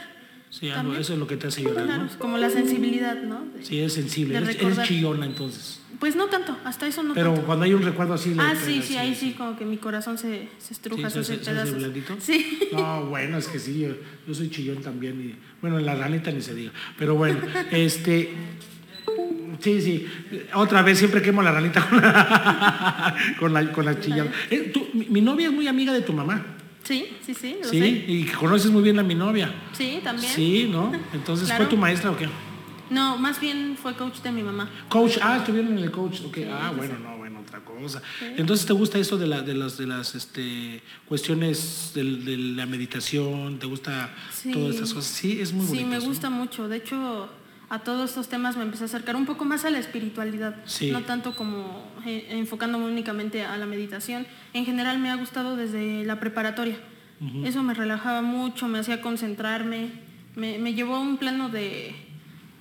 [0.59, 2.09] Sí, algo, eso es lo que te hace llorar, Claro, ¿no?
[2.19, 3.45] como la sensibilidad, ¿no?
[3.55, 5.79] De- Sí, es sensible, eres, eres chillona entonces.
[5.99, 7.45] Pues no tanto, hasta eso no Pero tanto.
[7.47, 8.33] cuando hay un recuerdo así...
[8.35, 11.19] le Ah, sí, sí, ahí sí, como que mi corazón se, se estruja, Sí, se
[11.19, 11.75] hace hace- se hace pedazos.
[11.77, 12.15] blandito.
[12.19, 12.59] Sí.
[12.71, 13.89] No, bueno, es que sí, yo,
[14.27, 15.19] yo soy chillón también.
[15.19, 16.71] Y, bueno, la ranita ni se diga.
[16.99, 17.39] Pero bueno,
[17.71, 18.31] este.
[19.59, 20.07] Sí, sí.
[20.53, 24.31] Otra vez siempre quemo la ranita con la, con la, con la chillada.
[24.51, 26.56] Eh, tú- mi, mi novia es muy amiga de tu mamá.
[26.87, 27.87] Sí, sí, sí, lo Sí, sé.
[28.07, 29.53] y conoces muy bien a mi novia.
[29.73, 30.31] Sí, también.
[30.33, 30.91] Sí, ¿no?
[31.13, 31.65] Entonces, Claro.
[31.65, 32.29] ¿fue tu maestra o qué?
[32.89, 34.69] No, más bien fue coach de mi mamá.
[34.87, 36.21] Coach, ah, estuvieron en el coach.
[36.25, 36.35] ok.
[36.35, 37.03] Sí, ah, sí, bueno, sí.
[37.03, 38.01] no, bueno, otra cosa.
[38.37, 43.59] Entonces, ¿te gusta eso de, la, de las, de las este, cuestiones de, la meditación?
[43.59, 44.51] ¿Te gusta Sí.
[44.53, 45.11] todas estas cosas?
[45.11, 45.87] Sí, es muy Sí, bonito.
[45.89, 46.11] me eso, ¿no?
[46.11, 46.67] gusta mucho.
[46.69, 47.27] De hecho,
[47.69, 50.55] a todos estos temas me empecé a acercar un poco más a la espiritualidad.
[50.65, 50.91] Sí.
[50.91, 54.25] No tanto como eh, enfocándome únicamente a la meditación.
[54.53, 56.77] En general me ha gustado desde la preparatoria.
[57.43, 59.89] Eso me relajaba mucho, me hacía concentrarme.
[60.35, 61.95] Me, me llevó a un plano de,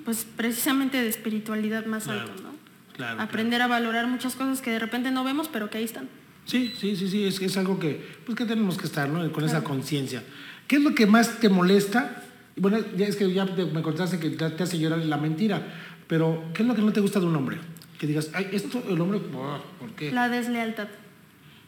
[0.05, 2.49] pues precisamente de espiritualidad más Claro, alto, ¿no?
[2.95, 6.09] claro, Aprender a valorar muchas cosas que de repente no vemos, pero que ahí están.
[6.47, 9.31] Sí, sí, sí, sí, es, es algo que, pues que tenemos que estar, ¿no?
[9.31, 10.23] Con esa conciencia.
[10.67, 12.23] ¿Qué es lo que más te molesta?
[12.57, 15.63] Bueno, ya es que ya me contaste que te, te hace llorar la mentira,
[16.07, 17.59] pero ¿qué es lo que no te gusta de un hombre?
[17.99, 20.11] Que digas, ay, esto, el hombre, oh, ¿por qué?
[20.11, 20.89] La deslealtad.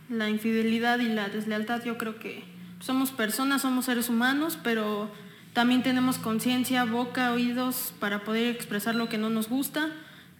[0.09, 2.43] La infidelidad y la deslealtad, yo creo que
[2.81, 5.11] somos personas, somos seres humanos, pero
[5.53, 9.91] también tenemos conciencia, boca, oídos para poder expresar lo que no nos gusta,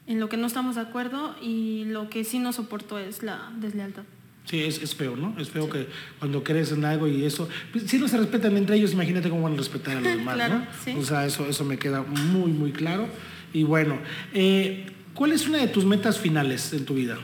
[0.07, 3.51] en lo que no estamos de acuerdo y lo que sí nos soportó es la
[3.57, 4.05] deslealtad.
[4.49, 5.35] Sí, es, es feo, ¿no?
[5.39, 5.87] Es feo que
[6.19, 9.43] cuando crees en algo y eso, pues, si no se respetan entre ellos, imagínate cómo
[9.43, 10.67] van a respetar a los demás, Claro, ¿no?
[10.85, 10.95] sí.
[10.99, 13.09] O sea, eso, eso me queda muy, muy claro.
[13.53, 13.99] Y bueno,
[14.33, 17.19] eh, ¿cuál es una de tus metas finales en tu vida?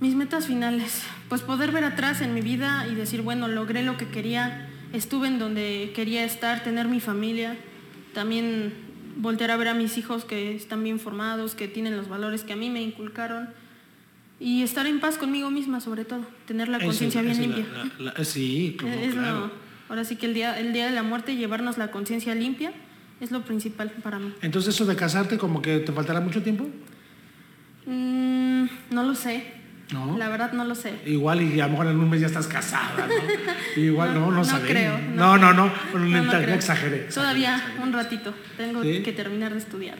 [0.00, 3.96] Mis metas finales, pues poder ver atrás en mi vida y decir, bueno, logré lo
[3.96, 7.56] que quería, estuve en donde quería estar, tener mi familia,
[8.14, 8.72] también
[9.16, 12.52] voltear a ver a mis hijos que están bien formados, que tienen los valores que
[12.52, 13.48] a mí me inculcaron
[14.40, 17.66] y estar en paz conmigo misma sobre todo, tener la conciencia bien la- limpia.
[17.98, 19.50] la- la- sí, como, es lo- claro.
[19.88, 22.72] ahora sí que el día, el día de la muerte llevarnos la conciencia limpia
[23.20, 24.32] es lo principal para mí.
[24.42, 26.68] Entonces eso de casarte como que te faltará mucho tiempo.
[27.86, 29.44] Mm, no lo sé,
[29.92, 30.18] No.
[30.18, 30.92] la verdad no lo sé.
[31.06, 33.82] Igual y a lo mejor en un mes ya estás casada, ¿no?
[33.82, 34.68] Igual no, no, No, no sabemos.
[34.70, 36.54] creo, No, no, no no, no, No, no no creo.
[36.54, 36.98] exageré.
[37.12, 38.34] Todavía exageré, un ratito.
[38.58, 39.02] Tengo ¿Sí?
[39.02, 39.96] que terminar de estudiar.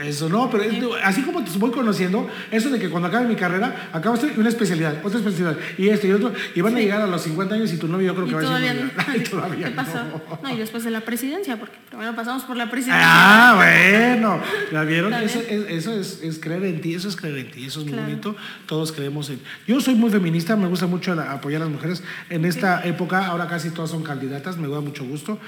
[0.00, 3.34] Eso no, pero es- así como te voy conociendo, eso de que cuando acabe mi
[3.34, 6.84] carrera, acabo de una especialidad, otra especialidad, y esto y otro, y van a Sí.
[6.84, 9.20] llegar a los 50 años y tu novio yo creo que va a decir, "Ay,
[9.24, 10.04] todavía ¿Qué pasó?
[10.04, 10.38] no".
[10.42, 13.02] No, y después de la presidencia, porque primero pasamos por la presidencia.
[13.04, 15.12] Ah, bueno, ¿la vieron?
[15.14, 17.86] Eso, es, eso es, es creer en ti, eso es creer en ti, eso es
[17.86, 18.08] muy Claro.
[18.08, 19.31] bonito, todos creemos en...
[19.66, 22.02] Yo soy muy feminista, me gusta mucho la- apoyar a las mujeres.
[22.30, 25.38] En esta época, ahora casi todas son candidatas, me da mucho gusto.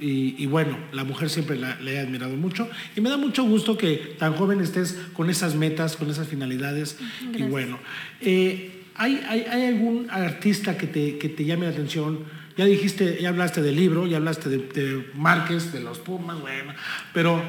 [0.00, 2.68] Y, y bueno, la mujer siempre la, la he admirado mucho.
[2.94, 6.96] Y me da mucho gusto que tan joven estés con esas metas, con esas finalidades.
[7.34, 7.78] Y bueno,
[8.20, 12.20] eh, ¿hay, hay, hay algún artista que te, que te llame la atención?
[12.56, 16.74] Ya dijiste, ya hablaste del libro, ya hablaste de, de Márquez, de los Pumas, bueno,
[17.14, 17.40] pero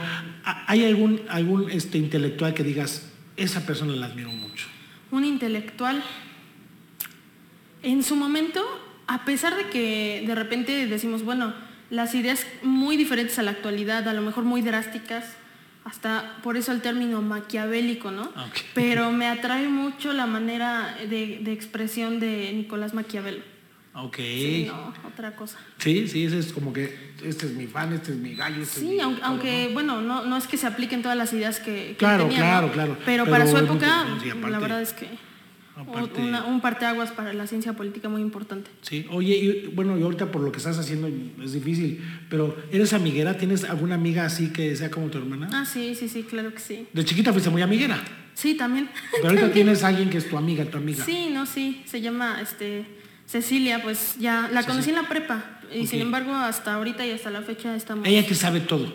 [0.43, 4.67] ¿ha- ¿hay algún, algún este, intelectual que digas, esa persona la admiro mucho?
[5.11, 6.03] Un intelectual.
[7.81, 8.61] En su momento,
[9.07, 11.53] a pesar de que de repente decimos, bueno,
[11.89, 15.35] las ideas muy diferentes a la actualidad, a lo mejor muy drásticas,
[15.85, 18.23] hasta por eso el término maquiavélico, ¿no?
[18.23, 18.59] Ok.
[18.75, 23.41] Pero me atrae mucho la manera de, de expresión de Nicolás Maquiavelo.
[24.03, 24.15] Ok.
[24.17, 25.57] Sí, no, otra cosa.
[25.77, 28.61] Sí, sí, ese es como que este es mi fan, este es mi gallo.
[28.61, 29.73] Este es Sí, mi aunque, todo, aunque, ¿no?
[29.73, 32.67] bueno, no, no es que se apliquen todas las ideas que, que Claro, tenía, claro,
[32.67, 32.73] ¿no?
[32.73, 32.97] claro.
[33.05, 35.07] Pero, Pero para su es época, importante, sí, aparte- la verdad es que
[35.75, 38.69] aparte- una- un parteaguas para la ciencia política muy importante.
[38.81, 41.07] Sí, oye, y, bueno, y ahorita por lo que estás haciendo
[41.43, 43.37] es difícil, pero ¿eres amiguera?
[43.37, 45.49] ¿Tienes alguna amiga así que sea como tu hermana?
[45.53, 46.87] Ah, sí, sí, sí, claro que sí.
[46.93, 48.01] De chiquita fuiste muy amiguera,
[48.33, 48.89] Sí, también.
[49.17, 51.03] pero ahorita tienes alguien que es tu amiga, tu amiga.
[51.03, 52.85] Sí, no, sí, se llama este
[53.29, 57.29] Cecilia, pues ya la conocí en la prepa y sin embargo hasta ahorita y hasta
[57.29, 58.07] la fecha estamos.
[58.07, 58.91] Ella te sabe todo.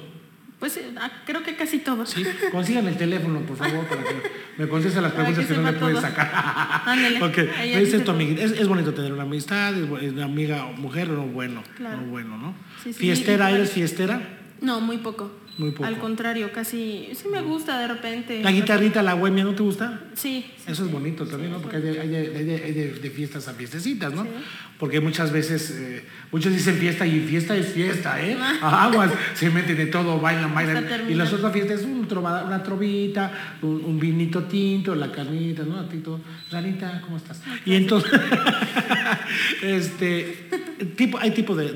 [0.58, 2.04] Pues eh, ah, creo que casi todo.
[2.04, 4.14] Sí, consigan el teléfono, por favor, para que
[4.58, 6.00] me conteste las preguntas que que, no puedes todo.
[6.00, 6.32] sacar.
[6.86, 8.12] Ándele, Ok, ella me dice dice tu.
[8.12, 11.98] Es, es bonito tener una amistad, es es una amiga o mujer, no bueno, Claro.
[12.00, 12.54] no bueno, ¿no?
[12.82, 13.52] Sí, sí, ¿Fiestera?
[13.52, 14.20] ¿Eres fiestera?
[14.60, 15.30] No, muy poco.
[15.56, 15.84] Muy poco.
[15.84, 18.42] Al contrario, casi, sí me gusta de repente.
[18.42, 20.00] La guitarrita, la bohemia, ¿no te gusta?
[20.14, 20.44] Sí.
[20.56, 20.92] sí, Eso es sí.
[20.92, 21.58] bonito también, ¿no?
[21.60, 24.24] Porque hay de, hay de- hay de- hay de- de fiestas a fiestecitas, ¿no?
[24.24, 24.30] Sí.
[24.78, 28.36] Porque muchas veces, eh, muchos dicen fiesta y fiesta es fiesta, ¿eh?
[28.40, 28.84] Ah.
[28.86, 30.86] Aguas, se meten de todo, bailan, bailan.
[31.08, 33.30] Y las otras fiestas es un trova- una trovita,
[33.62, 35.78] un, un vinito tinto, la carnita, ¿no?
[35.78, 36.20] A ti todo.
[36.50, 37.40] Ranita, ¿cómo estás?
[37.64, 38.10] Y entonces,
[39.62, 40.48] este,
[40.96, 41.72] tipo, hay tipo de,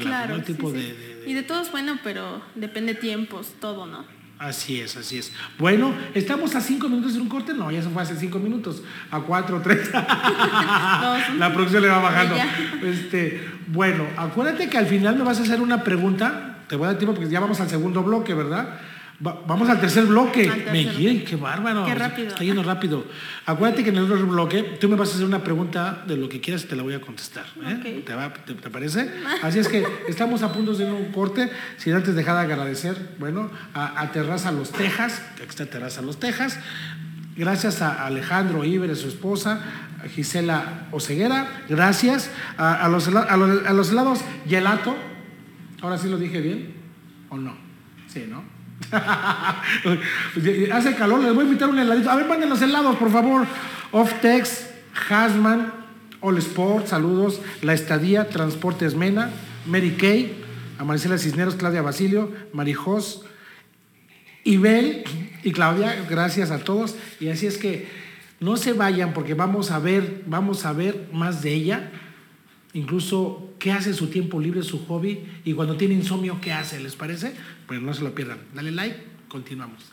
[0.00, 0.28] Claro.
[0.30, 0.34] ¿no?
[0.36, 4.04] Hay tipo de- de Y de todos, bueno, pero depende tiempos, todo, ¿no?
[4.38, 5.32] Así es, así es.
[5.58, 7.52] Bueno, estamos a cinco minutos de un corte.
[7.54, 8.82] No, ya se fue hace cinco minutos.
[9.10, 9.90] A cuatro, tres.
[9.92, 12.36] La producción le va bajando.
[12.84, 16.58] Este, bueno, acuérdate que al final me vas a hacer una pregunta.
[16.68, 18.78] Te voy a dar tiempo porque ya vamos al segundo bloque, ¿verdad?
[19.26, 20.48] Va- vamos al tercer bloque.
[20.48, 20.72] Al tercer
[21.08, 21.84] me qué bárbaro.
[21.84, 22.28] Qué rápido.
[22.28, 23.04] Está yendo rápido.
[23.46, 26.28] Acuérdate que en el otro bloque tú me vas a hacer una pregunta de lo
[26.28, 27.44] que quieras y te la voy a contestar.
[27.66, 28.02] ¿eh?
[28.06, 29.10] ¿Te, va- te- te parece?
[29.42, 31.50] Así es que estamos a punto de hacer un corte.
[31.78, 36.00] Sin antes dejar de agradecer, bueno, a, a Terraza Los Tejas, que aquí está Terraza
[36.00, 36.58] Los Tejas.
[37.36, 39.60] Gracias a Alejandro Iber, su esposa,
[40.04, 41.64] a Gisela Oceguera.
[41.68, 44.96] Gracias a, a los, a, los, a los helados Gelato.
[45.82, 46.74] Ahora sí lo dije bien,
[47.30, 47.56] ¿o no?
[48.08, 48.42] Sí, ¿no?
[50.72, 52.10] Hace calor, les voy a invitar un heladito.
[52.10, 53.46] A ver, manden los helados, por favor.
[53.92, 54.70] Oftex,
[55.08, 55.72] Hasman,
[56.20, 57.40] All Sport, saludos.
[57.62, 59.30] La Estadía, Transportes Mena,
[59.66, 60.44] Mary Kay,
[60.78, 63.24] a Maricela Cisneros, Claudia Basilio, Marijos,
[64.44, 65.04] Ibel
[65.42, 66.96] y Claudia, gracias a todos.
[67.20, 67.88] Y así es que
[68.40, 71.90] no se vayan porque vamos a ver, vamos a ver más de ella.
[72.72, 76.94] Incluso qué hace su tiempo libre, su hobby, y cuando tiene insomnio, qué hace, ¿les
[76.94, 77.34] parece?
[77.68, 78.38] Pues no se lo pierdan.
[78.54, 78.96] Dale like,
[79.28, 79.84] continuamos.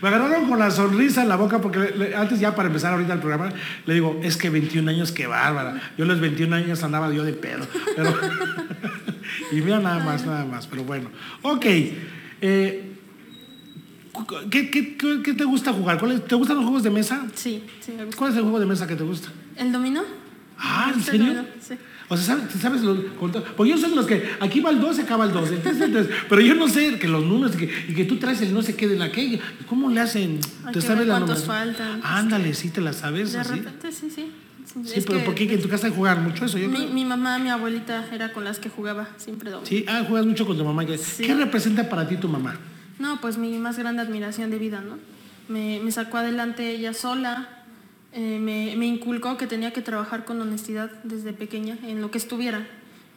[0.00, 2.92] Me agarraron con la sonrisa en la boca porque le- le- antes ya para empezar
[2.92, 3.52] ahorita el programa
[3.86, 5.80] le digo, es que 21 años, qué bárbara.
[5.98, 7.66] Yo a los 21 años andaba yo de pedo.
[7.96, 8.14] Pero,
[9.52, 10.66] y mira nada más, nada más.
[10.66, 11.10] Pero bueno.
[11.42, 11.64] Ok.
[12.40, 12.84] eh,
[14.50, 15.98] ¿qué, qué, qué- qué te gusta jugar?
[15.98, 17.26] ¿Cuál es- ¿Te gustan los juegos de mesa?
[17.34, 18.18] Sí, sí, me gusta.
[18.18, 19.30] ¿Cuál es el juego de mesa que te gusta?
[19.56, 20.02] ¿El dominó?
[20.58, 21.44] Ah, ¿en serio?
[21.60, 21.74] Sí.
[22.10, 22.52] O sea, ¿sabes?
[22.60, 22.98] ¿sabes los,
[23.56, 25.50] porque yo soy de los que aquí va el 2, se acaba el 2.
[25.52, 28.40] Entonces, entonces, pero yo no sé que los números y que, y que tú traes
[28.40, 29.38] el no sé qué de la que.
[29.68, 30.40] ¿Cómo le hacen?
[30.64, 32.00] Hay ¿Te sabes la cuántos faltan.
[32.02, 33.32] Ándale, sí te la sabes.
[33.32, 33.50] De así.
[33.54, 34.32] repente, sí, sí.
[34.84, 36.58] Sí, Es pero que ¿por qué en tu casa jugar mucho eso?
[36.58, 36.88] Yo Mi, creo.
[36.90, 39.66] mi mamá, mi abuelita era con las que jugaba siempre dominó.
[39.66, 40.84] Sí, ah, juegas mucho con tu mamá.
[40.86, 41.24] ¿Qué, Sí.
[41.24, 42.56] ¿Qué representa para ti tu mamá?
[42.98, 44.98] No, pues mi más grande admiración de vida, ¿no?
[45.48, 47.57] Me, me sacó adelante ella sola,
[48.12, 52.18] eh, me, me inculcó que tenía que trabajar con honestidad desde pequeña, en lo que
[52.18, 52.66] estuviera,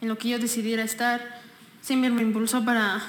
[0.00, 1.40] en lo que yo decidiera estar.
[1.80, 3.02] Siempre me impulsó para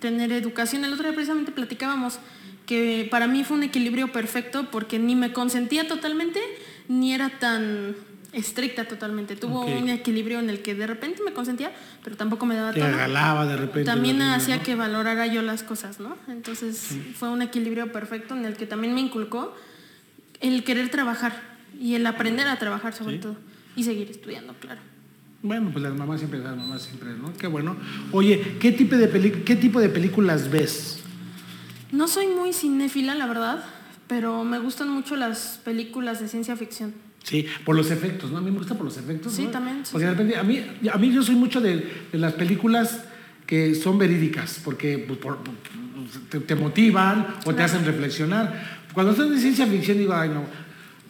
[0.00, 0.84] tener educación.
[0.84, 2.18] El otro día precisamente platicábamos
[2.66, 6.40] que para mí fue un equilibrio perfecto porque ni me consentía totalmente,
[6.88, 7.96] ni era tan
[8.32, 9.36] estricta totalmente.
[9.36, 12.80] Tuvo un equilibrio en el que de repente me consentía, pero tampoco me daba Te
[12.80, 12.92] tono.
[12.92, 13.84] regalaba de repente.
[13.84, 14.62] También hacía ¿no?
[14.62, 16.16] que valorara yo las cosas, ¿no?
[16.28, 19.54] Entonces fue un equilibrio perfecto en el que también me inculcó
[20.42, 21.40] el querer trabajar
[21.80, 23.22] y el aprender a trabajar sobre Sí.
[23.22, 23.36] todo
[23.76, 24.80] y seguir estudiando, claro.
[25.42, 27.32] Bueno, pues las mamás siempre, las mamás siempre, ¿no?
[27.34, 27.76] Qué bueno.
[28.12, 30.98] Oye, ¿qué tipo de, peli- qué tipo de películas ves?
[31.90, 33.64] No soy muy cinéfila, la verdad,
[34.06, 36.94] pero me gustan mucho las películas de ciencia ficción.
[37.24, 38.38] Sí, por los efectos, ¿no?
[38.38, 39.32] A mí me gusta por los efectos.
[39.32, 39.50] Sí, ¿no?
[39.50, 40.60] también, sí, Porque de repente, a mí,
[40.92, 43.04] a mí yo soy mucho de, de las películas
[43.46, 45.54] que son verídicas, porque pues, por- por-
[46.30, 48.81] te, te motivan o te hacen reflexionar.
[48.92, 50.44] Cuando son de ciencia ficción digo, ay no,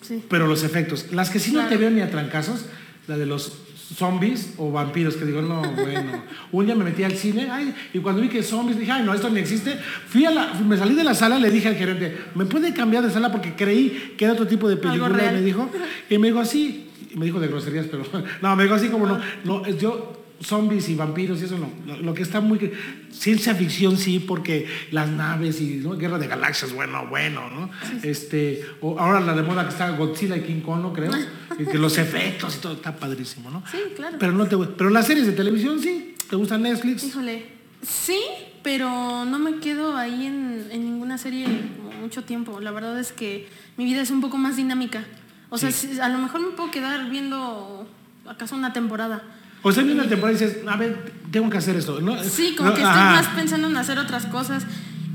[0.01, 0.23] Sí.
[0.29, 1.07] pero los efectos.
[1.13, 2.67] Las que sí no te veo ni a trancazos,
[3.07, 3.53] la de los
[3.97, 6.23] zombies o vampiros, que digo, no, bueno.
[6.51, 9.15] Un día me metí al cine, ay, y cuando vi que zombies, dije, ay, no,
[9.15, 9.79] esto no existe.
[10.09, 13.05] Fui a la, me salí de la sala, le dije al gerente, ¿me puede cambiar
[13.05, 13.31] de sala?
[13.31, 15.31] Porque creí que era otro tipo de película.
[15.31, 15.71] Y me dijo,
[16.09, 18.05] y me dijo así, y me dijo de groserías, pero
[18.43, 21.71] no, me dijo así como no, no, es yo zombies y vampiros y eso no.
[21.87, 22.73] Lo, lo que está muy
[23.11, 25.97] ciencia ficción sí, porque las naves y ¿no?
[25.97, 27.71] guerra de galaxias, bueno, bueno, ¿no?
[28.03, 31.13] Este, o ahora la de moda que está Godzilla y King Kong, ¿no creo?
[31.59, 33.63] y que los efectos y todo está padrísimo, ¿no?
[33.71, 34.17] Sí, claro.
[34.19, 37.05] Pero no te pero las series de televisión sí, ¿te gusta Netflix?
[37.05, 37.47] Híjole,
[37.83, 38.21] sí,
[38.63, 42.61] pero no me quedo ahí en, en ninguna serie como mucho tiempo.
[42.61, 45.05] La verdad es que mi vida es un poco más dinámica.
[45.51, 46.01] O sea, Sí.
[46.01, 47.87] a lo mejor me puedo quedar viendo
[48.27, 49.23] acaso una temporada.
[49.63, 52.23] O sea, viene una temporada y dices, a ver, tengo que hacer esto, ¿no?
[52.25, 53.13] Sí, como No, que estoy ajá.
[53.23, 54.65] más pensando en hacer otras cosas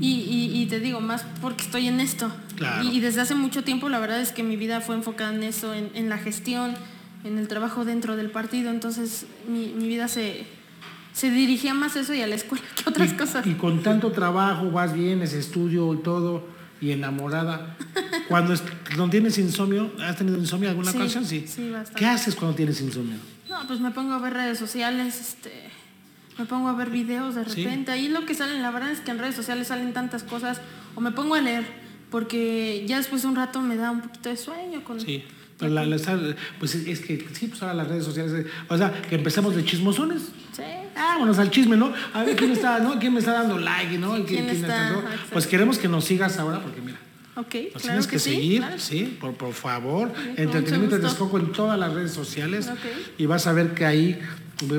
[0.00, 2.30] y, y- y te digo, más porque estoy en esto.
[2.56, 2.82] Claro.
[2.84, 5.42] Y, y desde hace mucho tiempo la verdad es que mi vida fue enfocada en
[5.42, 6.74] eso, en, en la gestión,
[7.24, 10.46] en el trabajo dentro del partido, entonces mi, mi vida se,
[11.12, 13.46] se dirigía más a eso y a la escuela que otras cosas.
[13.46, 16.46] Y con tanto trabajo, vas bien, ese estudio y todo,
[16.80, 17.76] y enamorada.
[18.28, 21.24] Cuando, es- cuando tienes insomnio, ¿has tenido insomnio alguna Sí, ocasión?
[21.26, 21.44] Sí.
[21.46, 21.98] sí, bastante.
[21.98, 23.16] ¿Qué haces cuando tienes insomnio?
[23.48, 25.50] No, pues me pongo a ver redes sociales, este,
[26.38, 27.64] me pongo a ver videos de Sí.
[27.64, 27.92] repente.
[27.92, 30.60] Ahí lo que salen, la verdad es que en redes sociales salen tantas cosas,
[30.94, 31.64] o me pongo a leer,
[32.10, 35.00] porque ya después de un rato me da un poquito de sueño con...
[35.00, 35.24] Sí.
[35.58, 35.96] Pero la- la-
[36.60, 40.22] pues es que sí, pues ahora las redes sociales, o sea, que empezamos de chismosones.
[40.52, 40.62] Sí.
[40.94, 41.92] Vámonos al chisme, ¿no?
[42.14, 42.96] A ver quién está, ¿no?
[43.00, 44.24] ¿Quién me está dando like, ¿no?
[44.24, 44.90] ¿Quién está?
[44.90, 45.02] ¿no?
[45.32, 46.98] Pues queremos que nos sigas ahora, porque mira,
[47.38, 48.30] Ok, nos claro tienes que, que, sí.
[48.34, 48.78] seguir, claro.
[48.78, 50.12] sí, por, por favor.
[50.12, 51.02] con Entretenimiento de.
[51.02, 52.68] Texcoco en todas las redes sociales.
[53.16, 54.18] Y vas a ver que ahí,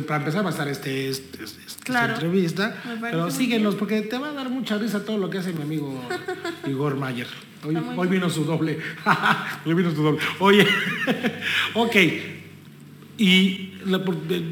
[0.05, 2.13] para empezar, va a estar este, este- este- esta Claro.
[2.15, 2.75] entrevista.
[3.01, 6.01] Pero síguenos, porque te va a dar mucha risa todo lo que hace mi amigo
[6.67, 7.27] Igor Mayer.
[7.65, 8.77] Hoy, hoy vino su doble.
[9.65, 10.19] hoy vino su doble.
[10.39, 10.67] Oye,
[11.75, 11.95] ok.
[13.17, 14.01] Y la-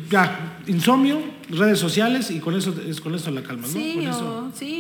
[0.10, 3.72] ya, insomnio, redes sociales y con eso es con eso la calma, ¿no?
[3.74, 4.77] Sí, Con o- sí,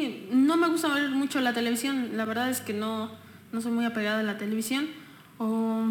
[0.59, 3.11] no me gusta ver mucho la televisión, la verdad es que no,
[3.51, 4.87] no soy muy apegada a la televisión.
[5.37, 5.83] O,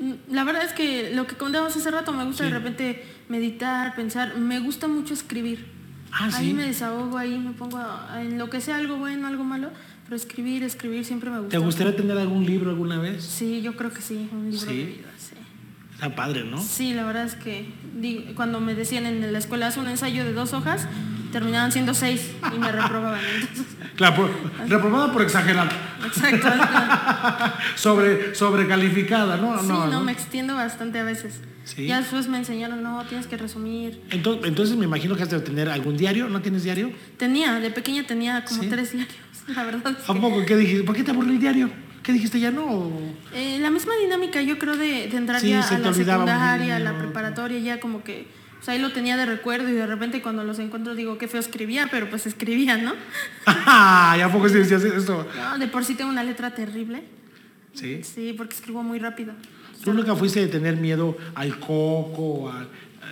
[0.00, 2.50] mm, la verdad es que lo que contábamos hace rato, me gusta Sí.
[2.50, 5.66] de repente meditar, pensar, me gusta mucho escribir.
[6.12, 6.54] Ah, ahí sí.
[6.54, 9.70] me desahogo, ahí me pongo a- en lo que sea algo bueno, algo malo,
[10.04, 11.50] pero escribir, escribir siempre me gusta.
[11.50, 13.22] ¿Te gustaría tener algún libro alguna vez?
[13.24, 14.76] Sí, yo creo que sí, un libro Sí.
[14.76, 15.34] de vida, sí.
[15.92, 16.60] Está padre, ¿no?
[16.62, 17.66] Sí, la verdad es que
[18.34, 20.86] cuando me decían en la escuela haz un ensayo de dos hojas,
[21.32, 23.20] terminaban siendo seis y me reprobaban.
[23.40, 24.30] Entonces, Claro,
[24.68, 25.68] reprobada por exagerar.
[26.04, 26.48] exacto.
[27.76, 29.60] Sobre, sobrecalificada, ¿no?
[29.60, 31.40] Sí, no, me extiendo bastante a veces.
[31.64, 31.86] Sí.
[31.86, 34.00] Ya después me enseñaron, no, tienes que resumir.
[34.10, 36.92] Entonces, entonces me imagino que has de tener algún diario, ¿no tienes diario?
[37.16, 38.68] Tenía, de pequeña tenía como Sí.
[38.68, 39.16] tres diarios,
[39.48, 39.96] la verdad.
[39.98, 40.44] es ¿A que- poco?
[40.46, 40.84] ¿Qué dijiste?
[40.84, 41.70] ¿Por qué te aburrió el diario?
[42.04, 42.92] ¿Qué dijiste ya no?
[43.34, 46.76] Eh, la misma dinámica, yo creo, de, de entrar Sí, ya a la olvidaba secundaria,
[46.76, 48.28] a la preparatoria, ya como que,
[48.60, 51.28] o sea, ahí lo tenía de recuerdo y de repente cuando los encuentro digo, qué
[51.28, 52.92] feo escribía, pero pues escribía, ¿no?
[53.46, 55.26] ¿Y a poco sí decías esto?
[55.36, 57.04] No, de por sí tengo una letra terrible.
[57.74, 58.02] Sí.
[58.02, 59.34] Sí, porque escribo muy rápido.
[59.84, 62.48] ¿Tú nunca fuiste de tener miedo al coco?
[62.50, 62.66] a-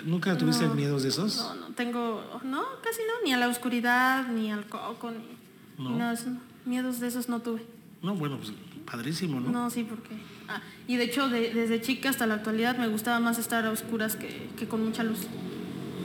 [0.05, 0.75] ¿Nunca tuviste No.
[0.75, 1.37] miedos de esos?
[1.37, 5.91] No, no tengo, no, casi no, ni a la oscuridad, ni al coco, ni, No.
[5.91, 6.41] ni nada de eso, no.
[6.67, 7.63] Miedos de esos no tuve.
[8.03, 8.53] No, bueno, pues
[8.85, 9.51] padrísimo, ¿no?
[9.51, 10.15] No, sí, porque...
[10.49, 13.71] ah, y de hecho, de- desde chica hasta la actualidad me gustaba más estar a
[13.71, 15.21] oscuras que, que con mucha luz.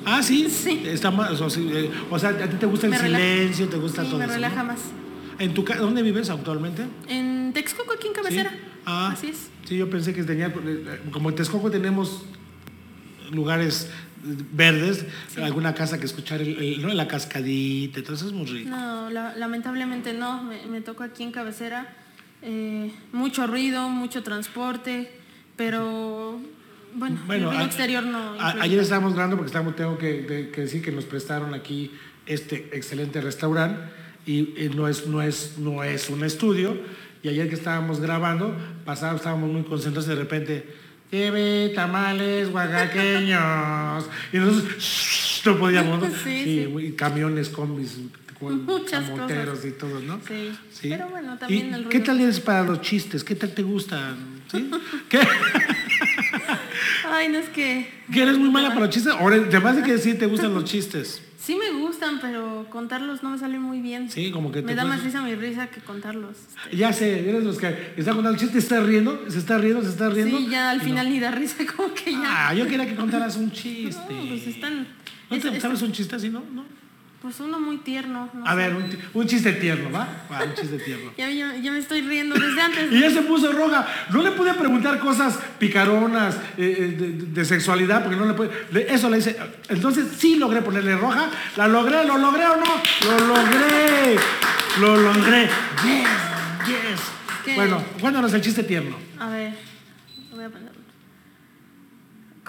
[0.06, 0.48] Ah, sí.
[0.50, 0.82] Sí.
[0.86, 3.24] Está más, o, sea, eh, o sea, a ti te gusta el Me relaja.
[3.26, 4.74] silencio, te gusta Sí, todo me eso, relaja ¿no?
[4.74, 4.80] más.
[5.40, 6.86] ¿En tu ¿Dónde vives actualmente?
[7.08, 8.50] En Texcoco, aquí en Cabecera.
[8.52, 8.58] ¿Sí?
[8.86, 9.50] Ah, Así es.
[9.66, 12.24] Sí, yo pensé que tenía, eh, como en Texcoco tenemos
[13.32, 13.90] lugares
[14.52, 15.06] verdes,
[15.42, 16.90] alguna casa que escuchar el, el- ¿no?
[16.90, 18.70] la cascadita, entonces es muy rico.
[18.70, 20.44] No, la- lamentablemente no.
[20.44, 21.88] Me, me tocó aquí en Cabecera.
[22.42, 25.12] Eh, mucho ruido, mucho transporte,
[25.56, 26.40] pero
[26.96, 28.36] bueno, el ruido a- exterior no.
[28.36, 31.92] influye ayer estábamos grabando porque estamos, tengo que, de- que decir que nos prestaron aquí
[32.26, 33.82] este excelente restaurante
[34.26, 36.78] y no, es, no, es, no es un estudio.
[37.24, 40.66] Y ayer que estábamos grabando, pasaba, estábamos muy concentrados y de repente,
[41.12, 44.06] lleve tamales oaxaqueños.
[44.32, 46.08] Y nosotros no podíamos, ¿no?
[46.24, 46.68] Sí, sí.
[46.72, 47.98] muy- camiones, combis,
[48.42, 49.66] Muchas cosas.
[49.66, 50.20] y todo, ¿no?
[50.28, 50.52] Sí.
[50.72, 50.90] Sí.
[50.90, 51.90] Pero bueno, ¿Y también el ruido.
[51.90, 53.24] ¿Qué tal eres para los chistes?
[53.24, 54.16] ¿Qué tal te gustan?
[54.52, 54.70] ¿Sí?
[55.10, 55.20] ¿Qué?
[57.12, 57.90] Ay, no es que.
[58.12, 59.14] ¿Que eres muy mala para los chistes?
[59.14, 61.22] Ahora, además de que sí te gustan los chistes.
[61.40, 64.10] Sí me gustan, pero contarlos no me salen muy bien.
[64.12, 66.36] Sí, como que te Me da más risa mi risa que contarlos.
[66.66, 66.78] este.
[66.78, 69.90] Ya sé, eres los que están contando el chiste, está riendo, se está riendo, se
[69.90, 70.38] está riendo.
[70.38, 70.84] Sí, ya al no.
[70.84, 72.50] final ni da risa, como que ya.
[72.50, 74.00] Ah, yo quería que contaras un chiste.
[74.10, 74.88] No, pues están.
[75.30, 76.44] ¿No es- te es- sabes un chiste así, no?
[76.54, 76.66] ¿No?
[77.22, 78.30] Pues uno muy tierno.
[78.34, 78.56] no A sé.
[78.56, 78.76] ver,
[79.14, 80.08] un, chiste tierno, ¿va?
[80.30, 81.12] Un chiste tierno.
[81.18, 82.92] Ya, ya- ya me estoy riendo desde antes.
[82.94, 83.86] Y ya se puso roja.
[84.12, 88.52] No le pude preguntar cosas picaronas eh, eh, de, de sexualidad, porque no le puede.
[88.72, 89.38] le- Eso le dice.
[89.68, 91.30] Entonces sí logré ponerle roja.
[91.58, 92.82] La logré, lo logré o no.
[93.06, 94.16] Lo logré.
[94.80, 95.42] Lo logré.
[95.84, 96.08] Yes,
[96.68, 97.02] yes.
[97.44, 97.56] ¿Qué?
[97.56, 98.96] Bueno, cuéntanos el chiste tierno.
[99.20, 99.54] A ver,
[100.32, 100.80] voy a ponerlo.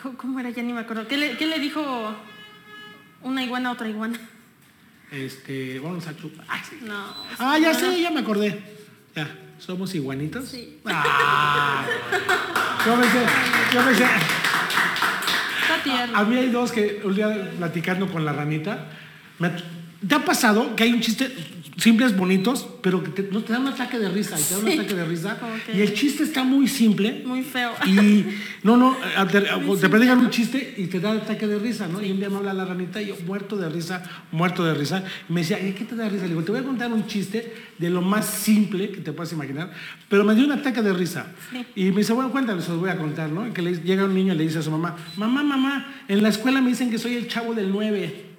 [0.01, 0.51] ¿Cómo, cómo era?
[0.51, 1.09] Ya ni me acuerdo.
[1.09, 2.15] ¿Qué le, qué le dijo
[3.23, 4.19] una iguana a otra iguana?
[5.11, 6.44] Este, vamos a chupar.
[6.49, 6.79] Ay, sí.
[6.83, 7.14] No.
[7.38, 8.61] Ah, ya no, sé, ya me acordé.
[9.16, 10.49] Ya, ¿somos iguanitos?
[10.49, 10.79] Sí.
[10.87, 11.85] Ah,
[12.87, 13.18] yo pensé,
[13.75, 14.05] yo pensé.
[14.05, 16.16] Está tierno.
[16.18, 18.87] A mí hay dos que un día platicando con la ranita.
[19.38, 21.31] me- ¿Te ha pasado que hay un chiste?
[21.81, 24.65] simples, bonitos, pero que te, no, te dan un ataque de risa, y te dan
[24.65, 24.79] un Sí.
[24.79, 25.39] ataque de risa.
[25.73, 27.23] Y el chiste está muy simple.
[27.25, 27.73] Muy feo.
[27.87, 28.27] Y
[28.63, 32.03] no, no, a- te, te un chiste y te da ataque de risa, ¿no?
[32.03, 35.03] Y un día me habla la ranita y yo muerto de risa, muerto de risa.
[35.29, 36.24] Y me decía, ¿y qué te da risa?
[36.24, 39.33] Le digo, te voy a contar un chiste de lo más simple que te puedas
[39.33, 39.72] imaginar,
[40.09, 41.33] pero me dio un ataque de risa.
[41.51, 41.64] Sí.
[41.77, 43.53] Y me dice, bueno, cuéntale, se los voy a contar, ¿no?
[43.55, 46.29] Que le, llega un niño y le dice a su mamá, mamá, mamá, en la
[46.29, 48.30] escuela me dicen que soy el chavo del 9.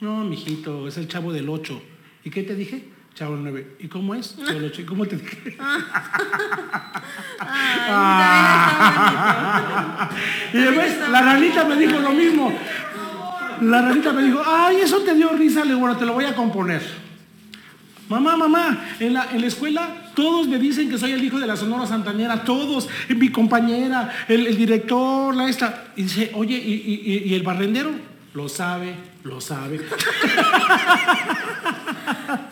[0.00, 1.80] No, mijito, es el chavo del 8.
[2.24, 2.84] ¿Y qué te dije?
[3.14, 3.76] Chavo del 9.
[3.80, 4.36] ¿Y cómo es?
[4.36, 4.82] Chavo del 8.
[4.82, 5.56] ¿Y cómo te dije?
[7.92, 10.08] Ay,
[10.52, 12.52] Y después la ranita me dijo lo mismo.
[13.62, 15.60] La ranita me dijo, ay, eso te dio risa.
[15.62, 16.82] Le digo, bueno, te lo voy a componer.
[18.08, 21.46] Mamá, mamá, en la, en la escuela todos me dicen que soy el hijo de
[21.46, 25.92] la Sonora Santanera, todos, mi compañera, el, el director, la esta.
[25.94, 27.90] Y dice, oye, ¿y, y- y- y el barrendero?
[28.32, 29.80] Lo sabe, lo sabe.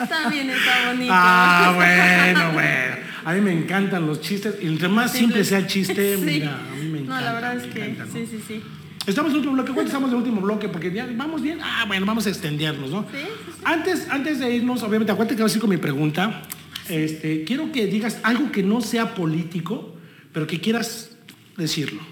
[0.00, 1.12] Está bien, está bonito.
[1.14, 2.96] Ah, bueno, bueno.
[3.24, 4.56] A mí me encantan los chistes.
[4.60, 6.22] Y entre más simple sea el chiste, Sí.
[6.24, 7.20] mira, a mí me encanta.
[7.20, 8.12] No, la verdad es que encanta, ¿no?
[8.12, 8.62] sí, sí, sí.
[9.06, 9.72] Estamos en el último bloque.
[9.72, 10.68] ¿Cuánto estamos en el último bloque?
[10.68, 11.60] Porque ya vamos bien.
[11.62, 13.02] Ah, bueno, vamos a extendernos, ¿no?
[13.10, 13.60] Sí, sí, sí.
[13.64, 16.42] Antes, antes de irnos, obviamente, acuérdate que voy a decir con mi pregunta.
[16.88, 19.94] Este, quiero que digas algo que no sea político,
[20.32, 21.10] pero que quieras
[21.56, 22.02] decirlo.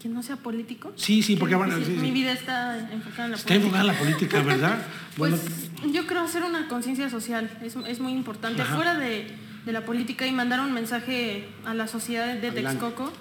[0.00, 0.92] Que no sea político.
[0.96, 1.90] Sí, sí, porque bueno, sí, sí.
[1.92, 3.54] Mi vida está enfocada en la Está política.
[3.56, 4.78] enfocada en la política, ¿verdad?
[5.16, 5.32] Pues
[5.80, 8.62] Bueno, yo creo hacer una conciencia social, es, es muy importante.
[8.62, 8.76] Ajá.
[8.76, 9.26] Fuera de,
[9.66, 12.52] de la política y mandar un mensaje a la sociedad de.
[12.52, 13.12] Texcoco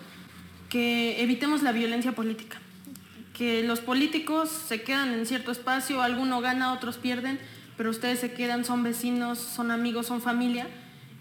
[0.69, 2.57] que evitemos la violencia política.
[3.34, 7.39] Que los políticos se quedan en cierto espacio, alguno gana, otros pierden,
[7.78, 10.67] pero ustedes se quedan, son vecinos, son amigos, son familia.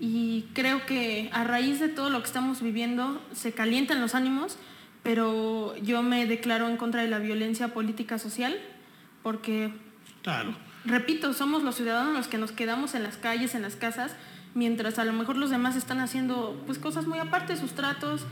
[0.01, 4.57] Y creo que a raíz de todo lo que estamos viviendo se calientan los ánimos,
[5.07, 8.57] pero yo me declaro en contra de la violencia política social
[9.23, 9.71] porque
[10.23, 10.53] claro.
[10.85, 14.15] Repito, somos los ciudadanos los que nos quedamos en las calles, en las casas,
[14.55, 18.25] mientras a lo mejor los demás están haciendo pues cosas muy aparte, sus tratos.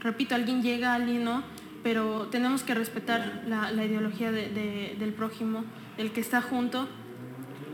[0.00, 1.42] Repito, alguien llega, alguien no,
[1.84, 5.64] pero tenemos que respetar la, la ideología de- de- del prójimo,
[5.96, 6.88] del que está junto.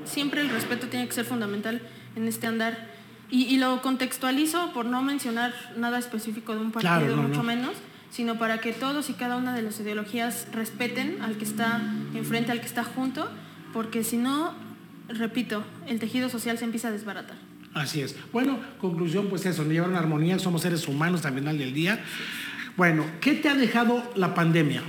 [0.05, 1.81] Siempre el respeto tiene que ser fundamental
[2.17, 2.89] en este andar.
[3.31, 7.39] Y, y lo contextualizo por no mencionar nada específico de un partido, Claro, no, mucho
[7.39, 7.43] no.
[7.45, 7.73] menos,
[8.15, 11.83] sino para que todos y cada una de las ideologías respeten al que está
[12.15, 13.29] enfrente, al que está junto,
[13.73, 14.55] porque si no,
[15.09, 17.37] repito, el tejido social se empieza a desbaratar.
[17.75, 18.15] Así es.
[18.33, 22.05] Bueno, conclusión, pues eso, llevar una armonía, somos seres humanos al final del día.
[22.77, 24.85] Bueno, ¿qué te ha dejado la pandemia?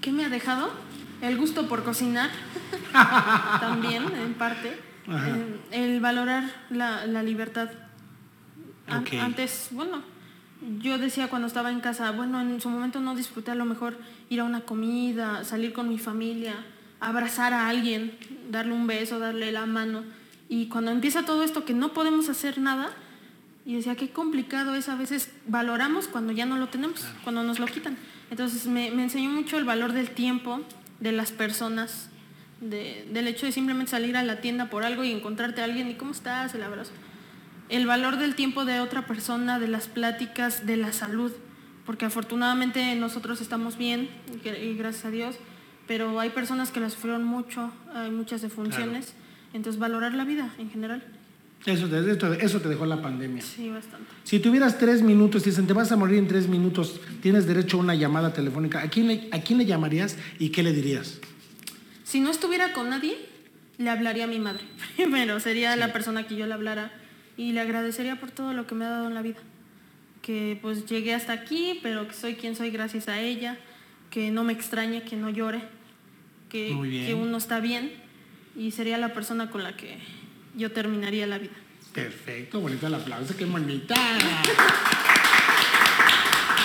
[0.00, 0.72] ¿Qué me ha dejado?
[1.22, 2.30] El gusto por cocinar,
[3.60, 4.76] también, en parte.
[5.06, 5.28] Ajá.
[5.28, 7.70] Eh, el valorar la, la libertad.
[8.88, 10.02] Antes, bueno,
[10.80, 13.98] yo decía cuando estaba en casa, bueno, en su momento no disfruté a lo mejor
[14.30, 16.54] ir a una comida, salir con mi familia,
[17.00, 18.16] abrazar a alguien,
[18.50, 20.04] darle un beso, darle la mano.
[20.48, 22.90] Y cuando empieza todo esto que no podemos hacer nada,
[23.66, 27.58] y decía, qué complicado es, a veces valoramos cuando ya no lo tenemos, cuando nos
[27.58, 27.96] lo quitan.
[28.30, 30.60] Entonces me, me enseñó mucho el valor del tiempo,
[31.00, 32.10] de las personas,
[32.60, 35.90] de- del hecho de simplemente salir a la tienda por algo y encontrarte a alguien
[35.90, 36.92] y cómo estás, el abrazo.
[37.74, 41.32] El valor del tiempo de otra persona, de las pláticas, de la salud,
[41.84, 44.08] porque afortunadamente nosotros estamos bien,
[44.44, 45.34] y gracias a Dios,
[45.88, 49.14] pero hay personas que la sufrieron mucho, hay muchas defunciones,
[49.52, 51.02] entonces valorar la vida en general.
[51.66, 53.42] Eso te, eso te dejó la pandemia.
[53.42, 54.06] Sí, bastante.
[54.22, 57.78] Si tuvieras tres minutos, te dicen, te vas a morir en tres minutos, tienes derecho
[57.78, 61.18] a una llamada telefónica, ¿a quién le, a quién le llamarías y qué le dirías?
[62.04, 63.18] Si no estuviera con nadie,
[63.78, 64.62] le hablaría a mi madre.
[64.96, 66.92] Primero, sería la persona que yo le hablara
[67.36, 69.40] y le agradecería por todo lo que me ha dado en la vida.
[70.22, 73.58] Que pues llegué hasta aquí, pero que soy quien soy gracias a ella,
[74.10, 75.62] que no me extrañe, que no llore,
[76.48, 76.68] que,
[77.06, 77.92] que uno está bien
[78.56, 79.98] y sería la persona con la que
[80.56, 81.52] yo terminaría la vida.
[81.92, 83.94] Perfecto, bonito el aplauso, qué bonita.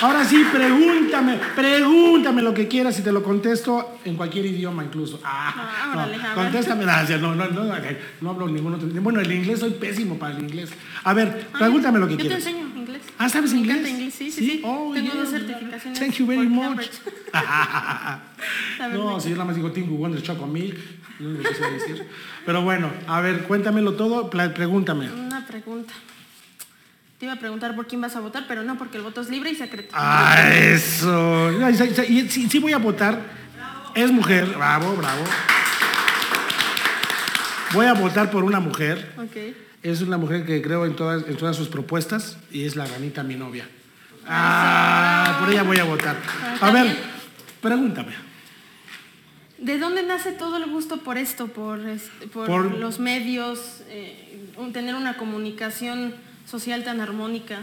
[0.01, 5.19] Ahora sí, pregúntame, pregúntame lo que quieras y te lo contesto en cualquier idioma incluso.
[5.23, 5.53] Ah,
[5.91, 6.19] Ah, no, ver.
[6.35, 7.73] contéstame, no, no, no, no,
[8.21, 8.87] no hablo ningún otro.
[9.01, 10.69] Bueno, el inglés soy pésimo para el inglés.
[11.03, 12.43] A ver, pregúntame lo que yo quieras.
[12.43, 13.01] te enseño inglés.
[13.17, 13.77] Ah, ¿sabes Me inglés?
[13.77, 14.61] encanta inglés, sí, sí, sí.
[14.63, 15.21] Oh, Tengo yeah.
[15.21, 15.99] dos certificaciones.
[15.99, 16.87] Thank you very much.
[18.93, 20.77] No, si yo nada más digo Tingu Wonder Choco Milk,
[21.19, 22.07] sé decir.
[22.45, 25.09] Pero bueno, a ver, cuéntamelo todo, pregúntame.
[25.11, 25.93] Una pregunta.
[27.19, 29.29] Te iba a preguntar por quién vas a votar, pero no, porque el voto es
[29.29, 29.89] libre y secreto.
[29.93, 31.51] Ah, eso.
[32.07, 33.19] Y sí, sí voy a votar.
[33.93, 35.23] Es mujer, bravo, bravo.
[37.73, 39.13] Voy a votar por una mujer.
[39.17, 39.53] Ok.
[39.83, 43.21] Es una mujer que creo en todas, en todas sus propuestas y es la ganita,
[43.21, 43.67] mi novia.
[44.25, 46.15] Ah, por ella voy a votar.
[46.61, 46.95] Ah, A ver,
[47.61, 48.13] pregúntame.
[49.57, 54.53] ¿De dónde nace todo el gusto por esto, por, este, por, Por- los medios, eh,
[54.71, 56.13] tener una comunicación
[56.49, 57.59] social tan armónica?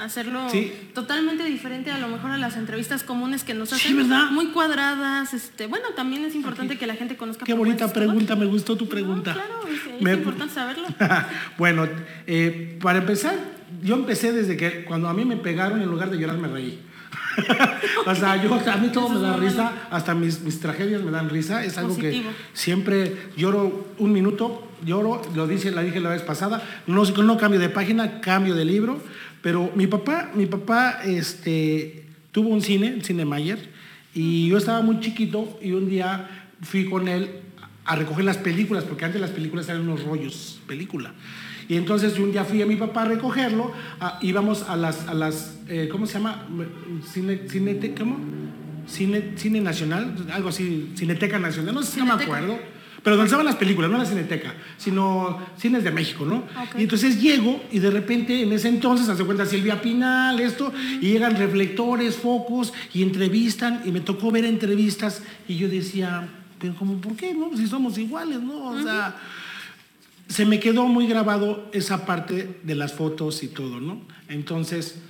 [0.00, 0.72] Hacerlo Sí.
[0.94, 4.30] totalmente diferente a lo mejor a las entrevistas comunes que nos Sí, hacen ¿verdad?
[4.30, 5.34] muy cuadradas.
[5.34, 7.44] Este, bueno, también es importante que la gente conozca.
[7.44, 9.32] Qué bonita pregunta, me gustó tu pregunta.
[9.34, 10.86] No, claro, es, importante saberlo.
[11.58, 11.88] bueno,
[12.28, 13.34] eh, para empezar,
[13.82, 16.80] yo empecé desde que cuando a mí me pegaron, en lugar de llorar, me reí.
[18.06, 21.10] o sea, yo, a mí todo Eso me da risa, hasta mis, mis tragedias me
[21.10, 21.64] dan risa.
[21.64, 22.30] Es algo Positivo.
[22.30, 27.36] que siempre lloro un minuto, lloro, lo dije, la dije la vez pasada, no, no
[27.36, 29.00] cambio de página, cambio de libro.
[29.42, 33.58] Pero mi papá, mi papá este, tuvo un cine, el Cine Mayer,
[34.14, 36.28] y yo estaba muy chiquito y un día
[36.62, 37.30] fui con él
[37.84, 41.12] a recoger las películas, porque antes las películas eran unos rollos, película.
[41.68, 45.14] Y entonces un día fui a mi papá a recogerlo, a- íbamos a las, a
[45.14, 46.46] las eh, ¿cómo se llama?
[47.12, 48.18] Cine, cinete- ¿cómo?
[48.86, 52.58] Cine, Cine Nacional, algo así, Cineteca Nacional, no sé, no me acuerdo.
[53.02, 56.44] Pero donde estaban las películas, no la Cineteca, sino Cines de México, ¿no?
[56.76, 61.12] Y entonces llego y de repente en ese entonces, hace cuenta Silvia Pinal, esto, y
[61.12, 66.28] llegan reflectores, focos y entrevistan, y me tocó ver entrevistas y yo decía,
[66.58, 67.34] pero como, ¿por qué?
[67.34, 68.70] No, si somos iguales, ¿no?
[68.70, 69.16] O sea,
[70.28, 74.02] se me quedó muy grabado esa parte de las fotos y todo, ¿no?
[74.28, 75.00] Entonces,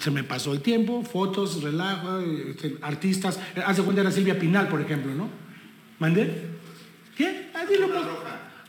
[0.00, 3.38] se me pasó el tiempo, fotos, relajo, este, artistas.
[3.66, 5.28] Hace cuenta era Silvia Pinal, por ejemplo, ¿no?
[5.98, 6.48] ¿Mandé?
[7.16, 7.50] ¿Qué?
[7.54, 8.02] Ah, dilo, pues.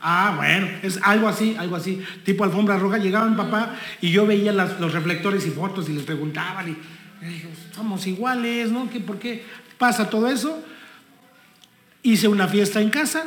[0.00, 2.98] Ah, bueno, es algo así, algo así, tipo alfombra roja.
[2.98, 7.24] Llegaba mi papá y yo veía las- los reflectores y fotos y les preguntaban y,
[7.26, 8.88] y digo, somos iguales, ¿no?
[8.88, 9.42] ¿Qué, ¿Por qué
[9.76, 10.62] pasa todo eso?
[12.02, 13.24] Hice una fiesta en casa,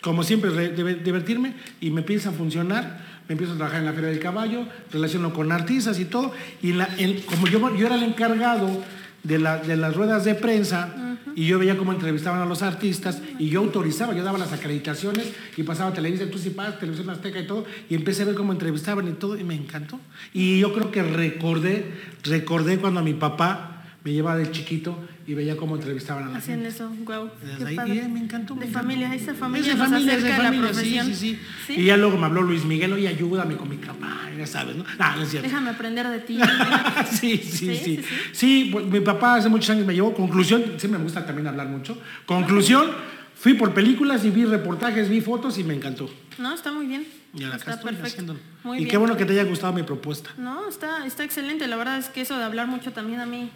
[0.00, 3.10] como siempre, re- diver- divertirme y me empieza a funcionar.
[3.28, 6.32] Me empiezo a trabajar en la Feria del Caballo, relaciono con artistas y todo.
[6.62, 6.88] Y la-
[7.26, 8.82] como yo, yo era el encargado
[9.22, 10.94] de, la- de las ruedas de prensa
[11.36, 15.32] y yo veía cómo entrevistaban a los artistas y yo autorizaba, yo daba las acreditaciones
[15.56, 17.64] y pasaba a Televisa, tú sí pasas, Televisión Azteca y todo.
[17.88, 20.00] Y empecé a ver cómo entrevistaban y todo y me encantó.
[20.34, 21.92] Y yo creo que recordé,
[22.24, 26.38] recordé cuando a mi papá me llevaba de chiquito y veía cómo entrevistaban a la
[26.38, 26.74] Hacían gente.
[26.74, 27.30] eso, wow.
[27.42, 27.94] Desde Qué ahí, padre.
[27.94, 28.54] y, eh, me encantó.
[28.54, 31.00] De familia, esa familia Es de nos familia, es de acerca a la familia, sí,
[31.02, 31.74] sí, sí, ¿Sí?
[31.80, 34.84] Y ya luego me habló Luis Miguel, oye, ayúdame con mi campaña, ya sabes, ¿no?
[34.98, 35.46] No, no es cierto.
[35.48, 36.38] Déjame aprender de ti.
[37.10, 38.04] sí, sí, Sí, sí, sí, sí.
[38.32, 38.68] sí.
[38.72, 40.14] pues, mi papá hace muchos años me llevó.
[40.14, 42.00] Conclusión, sí me gusta también hablar mucho.
[42.26, 42.88] Conclusión,
[43.34, 46.08] fui por películas y vi reportajes, vi fotos y me encantó.
[46.38, 47.06] No, está muy bien.
[47.34, 48.36] Y ahora acá está estoy perfecto.
[48.64, 48.90] Muy y bien.
[48.90, 50.30] qué bueno que te haya gustado mi propuesta.
[50.38, 51.66] No, está, está excelente.
[51.68, 53.50] La verdad es que eso de hablar mucho también a mí.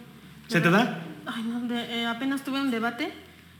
[0.47, 1.01] ¿Se te da?
[1.25, 3.11] Ay, no, de- eh, apenas tuve un debate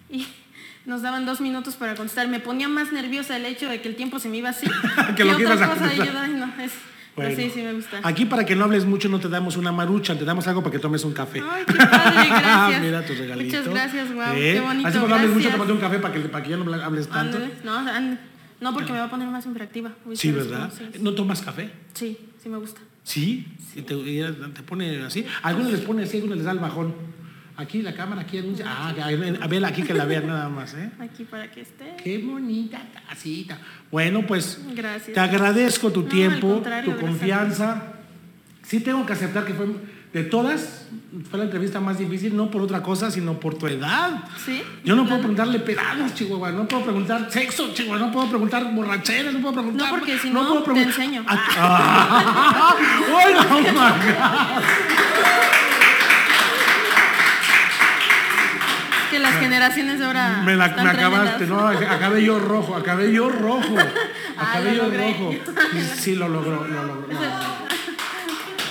[0.09, 0.25] y
[0.85, 2.27] nos daban dos minutos para contestar.
[2.27, 4.67] Me ponía más nerviosa el hecho de que el tiempo se me iba así.
[5.15, 5.93] Que lo otra a cosa.
[5.93, 7.99] yo, ay, no, es, sí, sí me gusta.
[8.03, 10.71] Aquí para que no hables mucho no te damos una marucha, te damos algo para
[10.73, 11.41] que tomes un café.
[11.49, 12.81] Ay, qué padre, gracias.
[12.81, 13.57] Mira tu regalito.
[13.57, 14.53] Muchas gracias, guau, ¿Eh?
[14.53, 14.87] qué bonito.
[14.87, 15.55] Así cuando hables mucho, gracias.
[15.55, 17.39] tómate un café para que, para que ya no hables tanto.
[17.63, 17.81] No,
[18.61, 19.89] no, porque me va a poner más interactiva.
[19.89, 20.71] A Sí, ¿verdad?
[20.75, 21.71] Sí, ¿No tomas café?
[21.93, 22.81] sí, sí me gusta.
[23.05, 24.21] Sí, y te, y
[24.53, 25.25] te pone así.
[25.43, 26.93] Algunos les pone así, algunos les da el bajón.
[27.55, 28.65] Aquí la cámara, aquí anuncia.
[28.67, 30.91] Ah, a ver, aquí que la vean nada más, ¿eh?
[30.99, 31.95] Aquí para que esté.
[32.03, 33.59] Qué bonita tacita.
[33.91, 35.13] Bueno, pues Gracias.
[35.13, 37.93] te agradezco tu No, tiempo, tu confianza.
[38.63, 39.67] Sí tengo que aceptar que fue
[40.15, 40.85] de todas,
[41.29, 44.23] fue la entrevista más difícil, no por otra cosa, sino por tu edad.
[44.45, 44.63] ¿Sí?
[44.85, 49.33] Yo no puedo preguntarle pedadas, Chihuahua, no puedo preguntar sexo, Chihuahua, no puedo preguntar borracheras,
[49.33, 49.91] no puedo preguntar.
[49.91, 51.25] No, porque si no, puedo te enseño.
[51.27, 52.73] Ah,
[53.13, 54.63] ¡Ay, no, my God!
[59.11, 60.43] Que las generaciones de ahora.
[60.45, 63.75] Me, la, me acabaste, no, acabé yo rojo, acabé yo rojo,
[64.37, 65.11] Ah, acabé lo yo logré.
[65.11, 65.33] rojo.
[65.73, 67.07] Sí, sí, lo logró, lo logró.
[67.13, 67.64] no,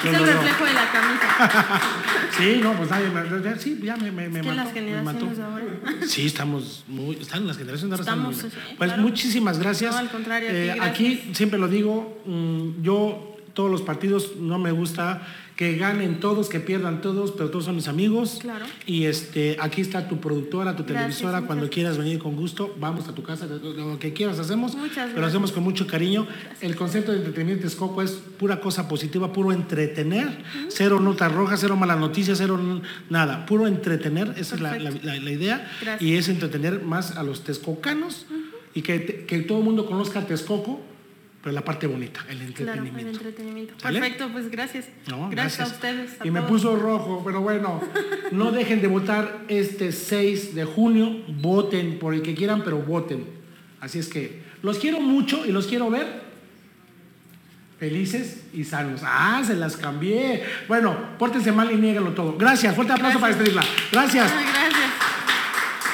[0.09, 1.81] Es el reflejo de la camisa.
[2.37, 5.39] Sí, no, pues nadie me, sí, ya me, me, me Es que mató, las generaciones
[5.39, 5.65] ahora.
[6.09, 9.03] Sí, estamos muy, están las generaciones de ahora están muy Estamos, sí, Pues claro.
[9.03, 9.93] muchísimas gracias.
[9.93, 10.87] No, al contrario, a ti, Eh, gracias.
[10.89, 15.27] aquí siempre lo digo, mm, yo todos los partidos no me gusta
[15.57, 18.39] que ganen todos, que pierdan todos, pero todos son mis amigos.
[18.41, 18.65] Claro.
[18.87, 21.71] Y este, aquí está tu productora, tu Gracias, televisora, cuando gracias.
[21.75, 25.29] quieras venir con gusto, vamos a tu casa, lo que quieras hacemos, Muchas pero gracias.
[25.29, 26.27] hacemos con mucho cariño.
[26.61, 31.77] El concepto de entretenimiento Texcoco es pura cosa positiva, puro entretener, cero notas rojas, cero
[31.77, 32.59] malas noticias, cero
[33.09, 38.27] nada, puro entretener, esa es la, la- idea, y es entretener más a los texcocanos
[38.75, 40.81] y que, que todo el mundo conozca a Texcoco,
[41.45, 43.11] pero la parte bonita, el Claro, el entretenimiento.
[43.19, 43.75] entretenimiento.
[43.77, 44.01] ¿Sale?
[44.01, 44.87] Perfecto, pues gracias.
[45.09, 46.19] No, gracias, a ustedes.
[46.19, 47.83] a y me puso rojo, pero bueno,
[48.33, 51.23] no dejen de votar este 6 de junio.
[51.29, 53.27] Voten por el que quieran, pero voten.
[53.79, 56.23] Así es que los quiero mucho y los quiero ver
[57.79, 59.03] felices y sanos.
[59.05, 60.43] Ah, se las cambié.
[60.67, 62.39] Bueno, pórtense mal y niéganlo todo.
[62.39, 62.75] Gracias.
[62.75, 63.55] Fuerte aplauso para Gracias.
[63.55, 63.91] despedirla.
[63.93, 64.33] Gracias.
[64.35, 64.91] Ah, gracias.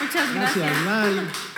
[0.01, 0.57] Muchas gracias.
[0.57, 1.50] Gracias, bye.